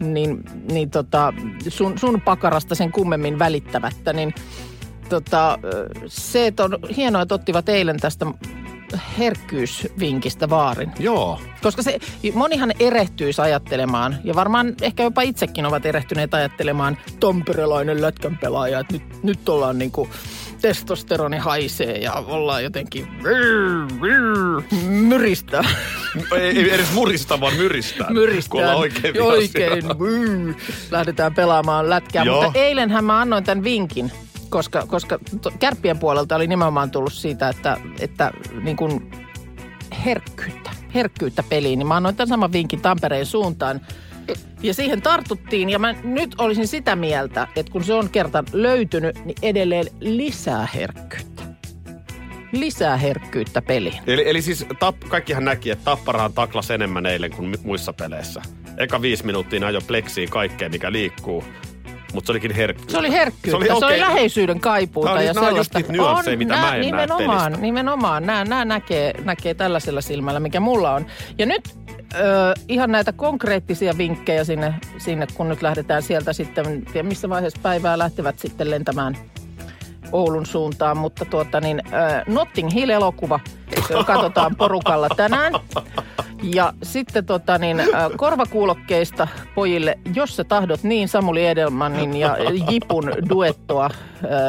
Niin, 0.00 0.44
niin 0.72 0.90
tota, 0.90 1.32
sun, 1.68 1.98
sun 1.98 2.20
pakarasta 2.20 2.74
sen 2.74 2.92
kummemmin 2.92 3.38
välittävättä, 3.38 4.12
niin 4.12 4.34
tota, 5.08 5.52
äh, 5.52 5.58
se, 6.06 6.46
että 6.46 6.64
on 6.64 6.78
hienoa, 6.96 7.22
että 7.22 7.34
ottivat 7.34 7.68
eilen 7.68 8.00
tästä 8.00 8.26
herkkyysvinkistä 9.18 10.50
vaarin. 10.50 10.92
Joo. 10.98 11.40
Koska 11.62 11.82
se, 11.82 11.98
monihan 12.34 12.72
erehtyisi 12.80 13.40
ajattelemaan, 13.42 14.16
ja 14.24 14.34
varmaan 14.34 14.74
ehkä 14.82 15.02
jopa 15.02 15.22
itsekin 15.22 15.66
ovat 15.66 15.86
erehtyneet 15.86 16.34
ajattelemaan, 16.34 16.98
tamperelainen 17.20 18.02
lätkän 18.02 18.38
pelaaja, 18.38 18.78
että 18.80 18.92
nyt, 18.92 19.22
nyt 19.22 19.48
ollaan 19.48 19.78
niinku 19.78 20.08
testosteroni 20.60 21.38
haisee 21.38 21.98
ja 21.98 22.12
ollaan 22.12 22.64
jotenkin 22.64 23.06
myristä. 24.88 25.64
Ei, 26.32 26.58
ei 26.58 26.74
edes 26.74 26.92
murista, 26.92 27.40
vaan 27.40 27.54
Myristään. 27.54 28.12
ollaan 28.54 28.76
oikein 28.76 29.22
oikein. 29.22 29.84
Lähdetään 30.90 31.34
pelaamaan 31.34 31.90
lätkää. 31.90 32.24
Joo. 32.24 32.42
Mutta 32.42 32.58
eilenhän 32.58 33.04
mä 33.04 33.20
annoin 33.20 33.44
tämän 33.44 33.64
vinkin, 33.64 34.12
koska, 34.50 34.84
koska 34.86 35.18
kärppien 35.58 35.98
puolelta 35.98 36.36
oli 36.36 36.46
nimenomaan 36.46 36.90
tullut 36.90 37.12
siitä, 37.12 37.48
että, 37.48 37.76
että 38.00 38.30
niin 38.62 38.76
kuin 38.76 39.10
herkkyyttä, 40.04 40.70
herkkyyttä 40.94 41.42
peliin. 41.48 41.78
Niin 41.78 41.86
mä 41.86 41.96
annoin 41.96 42.16
tämän 42.16 42.28
saman 42.28 42.52
vinkin 42.52 42.80
Tampereen 42.80 43.26
suuntaan. 43.26 43.80
Ja 44.62 44.74
siihen 44.74 45.02
tartuttiin 45.02 45.70
ja 45.70 45.78
mä 45.78 45.94
nyt 46.04 46.34
olisin 46.38 46.68
sitä 46.68 46.96
mieltä, 46.96 47.48
että 47.56 47.72
kun 47.72 47.84
se 47.84 47.94
on 47.94 48.10
kerta 48.10 48.44
löytynyt, 48.52 49.24
niin 49.24 49.36
edelleen 49.42 49.86
lisää 50.00 50.68
herkkyyttä. 50.74 51.42
Lisää 52.52 52.96
herkkyyttä 52.96 53.62
peliin. 53.62 54.00
Eli, 54.06 54.28
eli 54.30 54.42
siis 54.42 54.66
tap, 54.78 54.96
kaikkihan 55.08 55.44
näki, 55.44 55.70
että 55.70 55.84
Tapparahan 55.84 56.32
taklas 56.32 56.70
enemmän 56.70 57.06
eilen 57.06 57.30
kuin 57.30 57.54
muissa 57.62 57.92
peleissä. 57.92 58.42
Eka 58.76 59.02
viisi 59.02 59.26
minuuttia 59.26 59.66
ajoi 59.66 59.82
pleksiin 59.86 60.30
kaikkea, 60.30 60.68
mikä 60.68 60.92
liikkuu. 60.92 61.44
Mutta 62.14 62.26
se 62.26 62.32
olikin 62.32 62.54
herkkyyttä. 62.54 62.92
Se 62.92 62.98
oli 62.98 63.12
herkkyyttä, 63.12 63.50
se 63.50 63.56
oli, 63.56 63.70
oli 63.70 63.80
se 63.80 63.86
oli 63.86 64.00
läheisyyden 64.00 64.60
kaipuuta 64.60 65.08
Nämä 65.10 65.18
on- 65.20 65.26
ja 65.26 65.32
nämä 65.32 65.46
on 65.48 65.56
just 65.56 65.74
niitä 65.74 65.92
nyansseja, 65.92 66.36
mitä 66.36 66.54
nää- 66.54 66.62
mä 66.62 66.68
en 66.68 66.80
näe 66.80 66.86
nimenomaan, 66.86 67.42
pelistä. 67.44 67.60
Nimenomaan, 67.62 68.26
nämä, 68.26 68.44
nämä 68.44 68.64
näkee, 68.64 69.14
näkee 69.24 69.54
tällaisella 69.54 70.00
silmällä, 70.00 70.40
mikä 70.40 70.60
mulla 70.60 70.94
on. 70.94 71.06
Ja 71.38 71.46
nyt 71.46 71.68
ö, 72.14 72.54
ihan 72.68 72.90
näitä 72.92 73.12
konkreettisia 73.12 73.98
vinkkejä 73.98 74.44
sinne, 74.44 74.74
sinne, 74.98 75.26
kun 75.34 75.48
nyt 75.48 75.62
lähdetään 75.62 76.02
sieltä 76.02 76.32
sitten, 76.32 76.66
en 76.66 76.84
tiedä 76.92 77.08
missä 77.08 77.28
vaiheessa 77.28 77.60
päivää 77.62 77.98
lähtevät 77.98 78.38
sitten 78.38 78.70
lentämään 78.70 79.16
Oulun 80.12 80.46
suuntaan, 80.46 80.96
mutta 80.96 81.24
tuota 81.24 81.60
niin, 81.60 81.82
ö, 81.86 81.90
Notting 82.26 82.74
Hill-elokuva 82.74 83.40
ö, 83.90 84.04
katsotaan 84.04 84.56
porukalla 84.56 85.08
tänään. 85.16 85.52
Ja 86.42 86.72
sitten 86.82 87.26
tota 87.26 87.58
niin, 87.58 87.80
äh, 87.80 87.88
korvakuulokkeista 88.16 89.28
pojille, 89.54 89.98
jos 90.14 90.36
sä 90.36 90.44
tahdot 90.44 90.82
niin 90.82 91.08
Samuli 91.08 91.46
Edelmanin 91.46 92.16
ja 92.16 92.36
Jipun 92.70 93.12
duettoa 93.28 93.84
äh, 93.84 93.90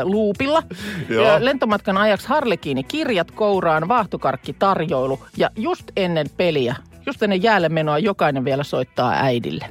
luupilla. 0.03 0.63
Joo. 1.09 1.25
Ja 1.25 1.45
lentomatkan 1.45 1.97
ajaksi 1.97 2.27
Harlekiini 2.27 2.83
kirjat 2.83 3.31
kouraan, 3.31 3.87
vaahtokarkki 3.87 4.53
tarjoilu 4.53 5.19
ja 5.37 5.49
just 5.55 5.91
ennen 5.95 6.27
peliä, 6.37 6.75
just 7.05 7.23
ennen 7.23 7.43
jäälle 7.43 7.69
menoa 7.69 7.99
jokainen 7.99 8.45
vielä 8.45 8.63
soittaa 8.63 9.11
äidille. 9.11 9.65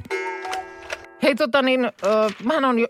Hei 1.23 1.35
tota 1.35 1.61
niin, 1.61 1.85
äh, 1.85 1.91
mähän 2.43 2.65
on 2.65 2.79
jo 2.79 2.87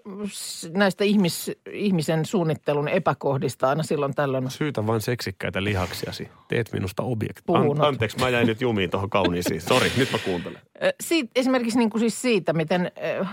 näistä 0.73 1.03
ihmis, 1.03 1.51
ihmisen 1.71 2.25
suunnittelun 2.25 2.87
epäkohdista 2.87 3.69
aina 3.69 3.83
silloin 3.83 4.15
tällöin 4.15 4.51
Syytä 4.51 4.87
vain 4.87 5.01
seksikkäitä 5.01 5.63
lihaksiasi. 5.63 6.29
Teet 6.47 6.73
minusta 6.73 7.03
objekti. 7.03 7.41
Puhunut. 7.45 7.79
anteeksi, 7.79 8.19
mä 8.19 8.29
jäin 8.29 8.47
nyt 8.47 8.61
jumiin 8.61 8.89
tuohon 8.89 9.09
kauniisiin. 9.09 9.61
Sori, 9.69 9.91
nyt 9.97 10.11
mä 10.11 10.17
kuuntelen. 10.17 10.61
Ö, 10.83 10.93
Siitä, 11.01 11.31
esimerkiksi 11.35 11.77
niin 11.77 11.89
kuin 11.89 11.99
siis 11.99 12.21
siitä, 12.21 12.53
miten 12.53 12.91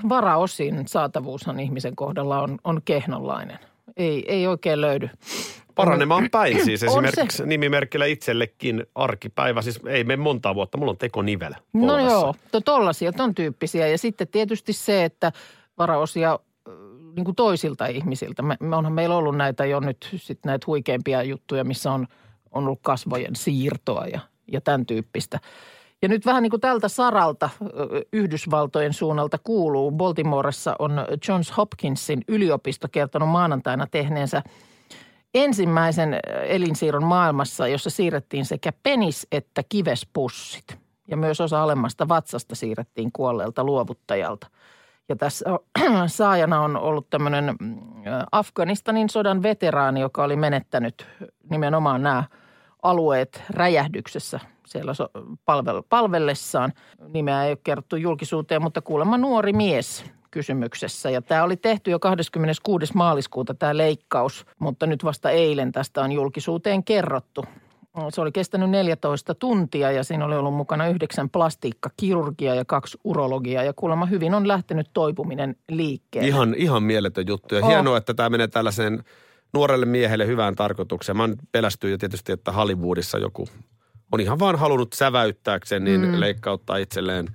varaosin 0.08 0.88
saatavuushan 0.88 1.60
ihmisen 1.60 1.96
kohdalla 1.96 2.42
on, 2.42 2.58
on 2.64 2.80
kehnonlainen. 2.84 3.58
Ei, 3.96 4.24
ei 4.28 4.46
oikein 4.46 4.80
löydy. 4.80 5.10
Paranemaan 5.84 6.28
päin 6.30 6.64
siis 6.64 6.82
esimerkiksi 6.88 7.46
nimimerkillä 7.46 8.06
itsellekin 8.06 8.86
arkipäivä. 8.94 9.62
Siis 9.62 9.80
ei 9.86 10.04
mene 10.04 10.22
monta 10.22 10.54
vuotta, 10.54 10.78
mulla 10.78 10.90
on 10.90 10.98
tekonivel 10.98 11.54
No 11.72 11.86
polvessa. 11.86 12.10
joo, 12.12 12.34
to, 12.52 12.60
tollasia, 12.60 13.12
ton 13.12 13.34
tyyppisiä. 13.34 13.86
Ja 13.88 13.98
sitten 13.98 14.28
tietysti 14.28 14.72
se, 14.72 15.04
että 15.04 15.32
varaosia 15.78 16.38
ö, 16.68 16.70
niin 17.16 17.24
kuin 17.24 17.34
toisilta 17.34 17.86
ihmisiltä. 17.86 18.42
Me, 18.42 18.56
me 18.60 18.76
onhan 18.76 18.92
meillä 18.92 19.16
ollut 19.16 19.36
näitä 19.36 19.64
jo 19.64 19.80
nyt 19.80 20.08
sit 20.16 20.38
näitä 20.44 20.64
huikeimpia 20.66 21.22
juttuja, 21.22 21.64
missä 21.64 21.92
on, 21.92 22.06
on 22.52 22.64
ollut 22.64 22.80
kasvojen 22.82 23.36
siirtoa 23.36 24.06
ja, 24.06 24.20
ja 24.52 24.60
tämän 24.60 24.86
tyyppistä. 24.86 25.40
Ja 26.02 26.08
nyt 26.08 26.26
vähän 26.26 26.42
niin 26.42 26.50
kuin 26.50 26.60
tältä 26.60 26.88
saralta 26.88 27.50
Yhdysvaltojen 28.12 28.92
suunnalta 28.92 29.38
kuuluu. 29.38 29.90
Baltimoressa 29.92 30.76
on 30.78 30.92
Johns 31.28 31.56
Hopkinsin 31.56 32.22
yliopisto 32.28 32.88
kertonut 32.92 33.28
maanantaina 33.28 33.86
tehneensä 33.90 34.42
ensimmäisen 35.34 36.20
elinsiirron 36.46 37.04
maailmassa, 37.04 37.68
jossa 37.68 37.90
siirrettiin 37.90 38.44
sekä 38.44 38.72
penis- 38.82 39.26
että 39.32 39.62
kivespussit. 39.68 40.78
Ja 41.08 41.16
myös 41.16 41.40
osa 41.40 41.62
alemmasta 41.62 42.08
vatsasta 42.08 42.54
siirrettiin 42.54 43.10
kuolleelta 43.12 43.64
luovuttajalta. 43.64 44.46
Ja 45.08 45.16
tässä 45.16 45.44
saajana 46.06 46.60
on 46.60 46.76
ollut 46.76 47.10
tämmöinen 47.10 47.56
mm, 47.60 47.78
Afganistanin 48.32 49.10
sodan 49.10 49.42
veteraani, 49.42 50.00
joka 50.00 50.24
oli 50.24 50.36
menettänyt 50.36 51.06
nimenomaan 51.50 52.02
nämä 52.02 52.24
alueet 52.82 53.42
räjähdyksessä 53.50 54.40
siellä 54.66 54.92
palvellessaan. 55.88 56.72
Nimeä 57.08 57.44
ei 57.44 57.50
ole 57.50 57.58
kerrottu 57.64 57.96
julkisuuteen, 57.96 58.62
mutta 58.62 58.80
kuulemma 58.80 59.18
nuori 59.18 59.52
mies 59.52 60.04
kysymyksessä. 60.30 61.10
Ja 61.10 61.22
tämä 61.22 61.44
oli 61.44 61.56
tehty 61.56 61.90
jo 61.90 61.98
26. 61.98 62.92
maaliskuuta 62.94 63.54
tämä 63.54 63.76
leikkaus, 63.76 64.46
mutta 64.58 64.86
nyt 64.86 65.04
vasta 65.04 65.30
eilen 65.30 65.72
tästä 65.72 66.02
on 66.02 66.12
julkisuuteen 66.12 66.84
kerrottu. 66.84 67.44
Se 68.08 68.20
oli 68.20 68.32
kestänyt 68.32 68.70
14 68.70 69.34
tuntia 69.34 69.92
ja 69.92 70.04
siinä 70.04 70.24
oli 70.24 70.36
ollut 70.36 70.54
mukana 70.54 70.88
yhdeksän 70.88 71.30
plastiikkakirurgia 71.30 72.54
ja 72.54 72.64
kaksi 72.64 72.98
urologiaa. 73.04 73.64
Ja 73.64 73.72
kuulemma 73.72 74.06
hyvin 74.06 74.34
on 74.34 74.48
lähtenyt 74.48 74.90
toipuminen 74.92 75.56
liikkeelle. 75.68 76.28
Ihan, 76.28 76.54
ihan 76.54 76.82
mieletön 76.82 77.26
juttu. 77.26 77.54
Ja 77.54 77.64
Oh. 77.64 77.68
hienoa, 77.68 77.96
että 77.96 78.14
tämä 78.14 78.30
menee 78.30 78.48
tällaiseen 78.48 79.04
nuorelle 79.54 79.86
miehelle 79.86 80.26
hyvään 80.26 80.54
tarkoitukseen. 80.54 81.16
Mä 81.16 81.22
oon 81.22 81.36
pelästynyt 81.52 81.92
jo 81.92 81.98
tietysti, 81.98 82.32
että 82.32 82.52
Hollywoodissa 82.52 83.18
joku 83.18 83.48
on 84.12 84.20
ihan 84.20 84.38
vaan 84.38 84.58
halunnut 84.58 84.92
säväyttääkseen, 84.92 85.84
niin 85.84 86.00
mm. 86.00 86.20
leikkauttaa 86.20 86.76
itselleen 86.76 87.28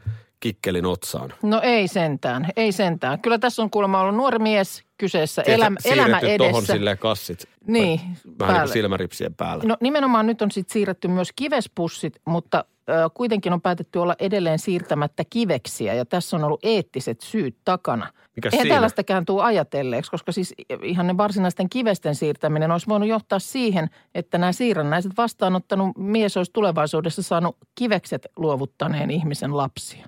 kikkelin 0.44 0.86
otsaan. 0.86 1.34
No 1.44 1.62
ei 1.64 1.88
sentään, 1.88 2.50
ei 2.56 2.72
sentään. 2.72 3.20
Kyllä 3.22 3.40
tässä 3.40 3.62
on 3.62 3.70
kuulemma 3.70 4.02
ollut 4.02 4.16
nuori 4.16 4.40
mies 4.40 4.84
kyseessä, 4.98 5.42
elämä, 5.42 5.78
elämä 5.86 6.20
edessä. 6.20 6.74
silleen 6.74 6.98
kassit. 6.98 7.44
Niin, 7.68 8.00
Vähän 8.00 8.16
niin 8.26 8.38
päälle. 8.38 8.60
kuin 8.60 8.74
silmäripsien 8.74 9.34
päällä. 9.36 9.64
No 9.68 9.78
nimenomaan 9.82 10.28
nyt 10.28 10.42
on 10.42 10.52
sitten 10.52 10.74
siirretty 10.74 11.08
myös 11.08 11.30
kivespussit, 11.36 12.22
mutta 12.26 12.66
ö, 12.90 13.10
kuitenkin 13.14 13.54
on 13.54 13.62
päätetty 13.62 14.00
olla 14.00 14.16
edelleen 14.20 14.60
siirtämättä 14.60 15.24
kiveksiä 15.30 15.94
ja 15.94 16.06
tässä 16.06 16.38
on 16.38 16.44
ollut 16.44 16.60
eettiset 16.64 17.22
syyt 17.22 17.58
takana. 17.66 18.08
Mikäs 18.36 18.54
Eihän 18.54 18.64
siinä? 18.64 18.76
tällaistakään 18.76 19.26
tule 19.26 19.44
ajatelleeksi, 19.44 20.12
koska 20.12 20.32
siis 20.32 20.54
ihan 20.82 21.08
ne 21.08 21.18
varsinaisten 21.18 21.70
kivesten 21.70 22.16
siirtäminen 22.16 22.72
olisi 22.72 22.88
voinut 22.88 23.10
johtaa 23.10 23.40
siihen, 23.40 23.90
että 24.16 24.38
nämä 24.38 24.52
siirrännäiset 24.52 25.12
vastaanottanut 25.18 25.98
mies 25.98 26.38
olisi 26.38 26.52
tulevaisuudessa 26.52 27.22
saanut 27.24 27.58
kivekset 27.76 28.28
luovuttaneen 28.38 29.12
ihmisen 29.12 29.58
lapsia. 29.58 30.06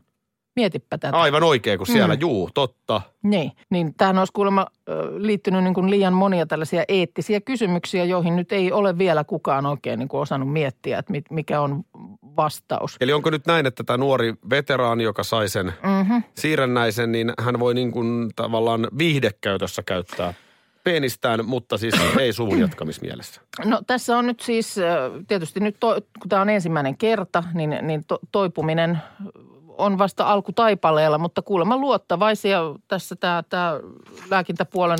Mietipä 0.55 0.85
tätä. 0.97 1.17
Aivan 1.17 1.43
oikein, 1.43 1.77
kun 1.77 1.87
siellä, 1.87 2.15
Mm. 2.15 2.21
juu, 2.21 2.49
totta. 2.53 3.01
Niin, 3.23 3.51
niin 3.69 3.93
tähän 3.97 4.17
olisi 4.17 4.33
kuulemma 4.33 4.65
liittynyt 5.17 5.63
niin 5.63 5.73
kuin 5.73 5.89
liian 5.89 6.13
monia 6.13 6.45
tällaisia 6.45 6.83
eettisiä 6.87 7.41
kysymyksiä, 7.41 8.05
joihin 8.05 8.35
nyt 8.35 8.51
ei 8.51 8.71
ole 8.71 8.97
vielä 8.97 9.23
kukaan 9.23 9.65
oikein 9.65 9.99
niin 9.99 10.07
kuin 10.07 10.21
osannut 10.21 10.53
miettiä, 10.53 10.99
että 10.99 11.13
mikä 11.29 11.61
on 11.61 11.83
vastaus. 12.37 12.95
Eli 13.01 13.13
onko 13.13 13.29
nyt 13.29 13.47
näin, 13.47 13.65
että 13.65 13.83
tämä 13.83 13.97
nuori 13.97 14.33
veteraani, 14.49 15.03
joka 15.03 15.23
sai 15.23 15.49
sen 15.49 15.65
Mm-hmm. 15.83 16.23
siirrännäisen, 16.35 17.11
niin 17.11 17.33
hän 17.39 17.59
voi 17.59 17.73
niin 17.73 17.91
kuin 17.91 18.29
tavallaan 18.35 18.87
viihdekäytössä 18.97 19.83
käyttää 19.83 20.33
penistään, 20.83 21.45
mutta 21.45 21.77
siis 21.77 21.93
ei 22.19 22.33
suvun 22.33 22.59
jatkamismielessä. 22.59 23.41
No 23.65 23.81
tässä 23.87 24.17
on 24.17 24.25
nyt 24.27 24.39
siis, 24.39 24.75
tietysti 25.27 25.59
nyt 25.59 25.75
to, 25.79 26.01
kun 26.19 26.29
tämä 26.29 26.41
on 26.41 26.49
ensimmäinen 26.49 26.97
kerta, 26.97 27.43
niin, 27.53 27.77
niin 27.81 28.03
to, 28.07 28.19
toipuminen 28.31 28.97
on 29.77 29.97
vasta 29.97 30.25
alkutaipaleella, 30.31 31.17
mutta 31.17 31.41
kuulemma 31.41 31.77
luottavaisia 31.77 32.59
tässä 32.87 33.15
tämä, 33.15 33.43
tämä 33.49 33.79
lääkintäpuolen 34.31 34.99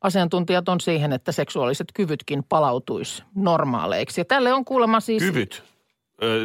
asiantuntijat 0.00 0.68
on 0.68 0.80
siihen, 0.80 1.12
että 1.12 1.32
seksuaaliset 1.32 1.88
kyvytkin 1.94 2.44
palautuisi 2.48 3.22
normaaleiksi. 3.34 4.20
Ja 4.20 4.24
tälle 4.24 4.52
on 4.52 4.64
kuulemma 4.64 5.00
siis... 5.00 5.22
Kyvyt. 5.22 5.62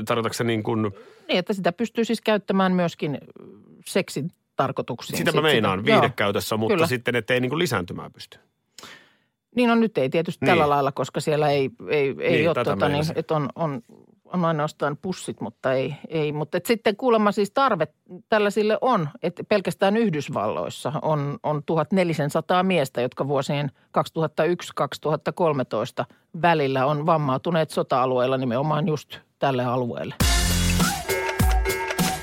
Tarkoitatko 0.05 0.33
se 0.33 0.43
niin 0.43 0.63
kuin, 0.63 0.81
Niin, 1.27 1.39
että 1.39 1.53
sitä 1.53 1.71
pystyy 1.71 2.05
siis 2.05 2.21
käyttämään 2.21 2.71
myöskin 2.71 3.17
seksin 3.85 4.31
tarkoituksiin. 4.55 5.17
sitä 5.17 5.31
mä 5.31 5.41
meinaan 5.41 5.79
sitä- 5.79 5.91
joo. 5.91 6.01
viihdekäytössä, 6.01 6.57
mutta 6.57 6.73
Kyllä. 6.75 6.87
sitten 6.87 7.15
ettei 7.15 7.39
niin 7.39 7.49
kuin 7.49 7.59
lisääntymään 7.59 8.11
pysty. 8.13 8.39
Niin 9.55 9.69
on 9.71 9.79
nyt 9.79 9.97
ei 9.97 10.09
tietysti 10.09 10.45
Niin. 10.45 10.51
tällä 10.51 10.69
lailla, 10.69 10.91
koska 10.91 11.19
siellä 11.19 11.49
ei, 11.49 11.69
ei, 11.89 12.15
ei 12.19 12.31
Niin, 12.37 12.47
ole, 12.49 12.55
tätä 12.55 12.71
tota, 12.71 12.89
niin, 12.89 13.05
että 13.15 13.35
on, 13.35 13.49
on, 13.55 13.81
on 14.33 14.45
ainoastaan 14.45 14.97
pussit, 14.97 15.41
mutta 15.41 15.73
ei. 15.73 15.95
ei. 16.07 16.31
Mutta 16.31 16.59
sitten 16.65 16.95
kuulemma 16.95 17.31
siis 17.31 17.51
tarve 17.51 17.87
tällaisille 18.29 18.77
on, 18.81 19.09
että 19.23 19.43
pelkästään 19.43 19.97
Yhdysvalloissa 19.97 20.93
on, 21.01 21.37
on 21.43 21.63
1400 21.65 22.63
miestä, 22.63 23.01
jotka 23.01 23.27
vuosien 23.27 23.71
2001-2013 26.01 26.05
välillä 26.41 26.85
on 26.85 27.05
vammautuneet 27.05 27.69
sota-alueella 27.69 28.37
nimenomaan 28.37 28.87
just 28.87 29.19
tälle 29.39 29.65
alueelle. 29.65 30.15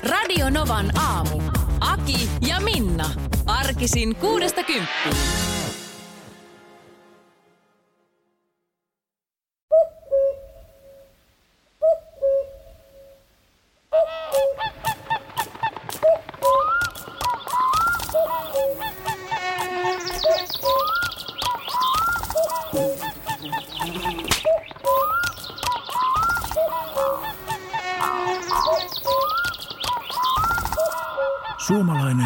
Radio 0.09 0.49
Novan 0.49 0.91
aamu. 0.99 1.41
Aki 1.79 2.29
ja 2.47 2.59
Minna. 2.59 3.09
Arkisin 3.45 4.15
kuudesta 4.15 4.63
kymppiin. 4.63 5.54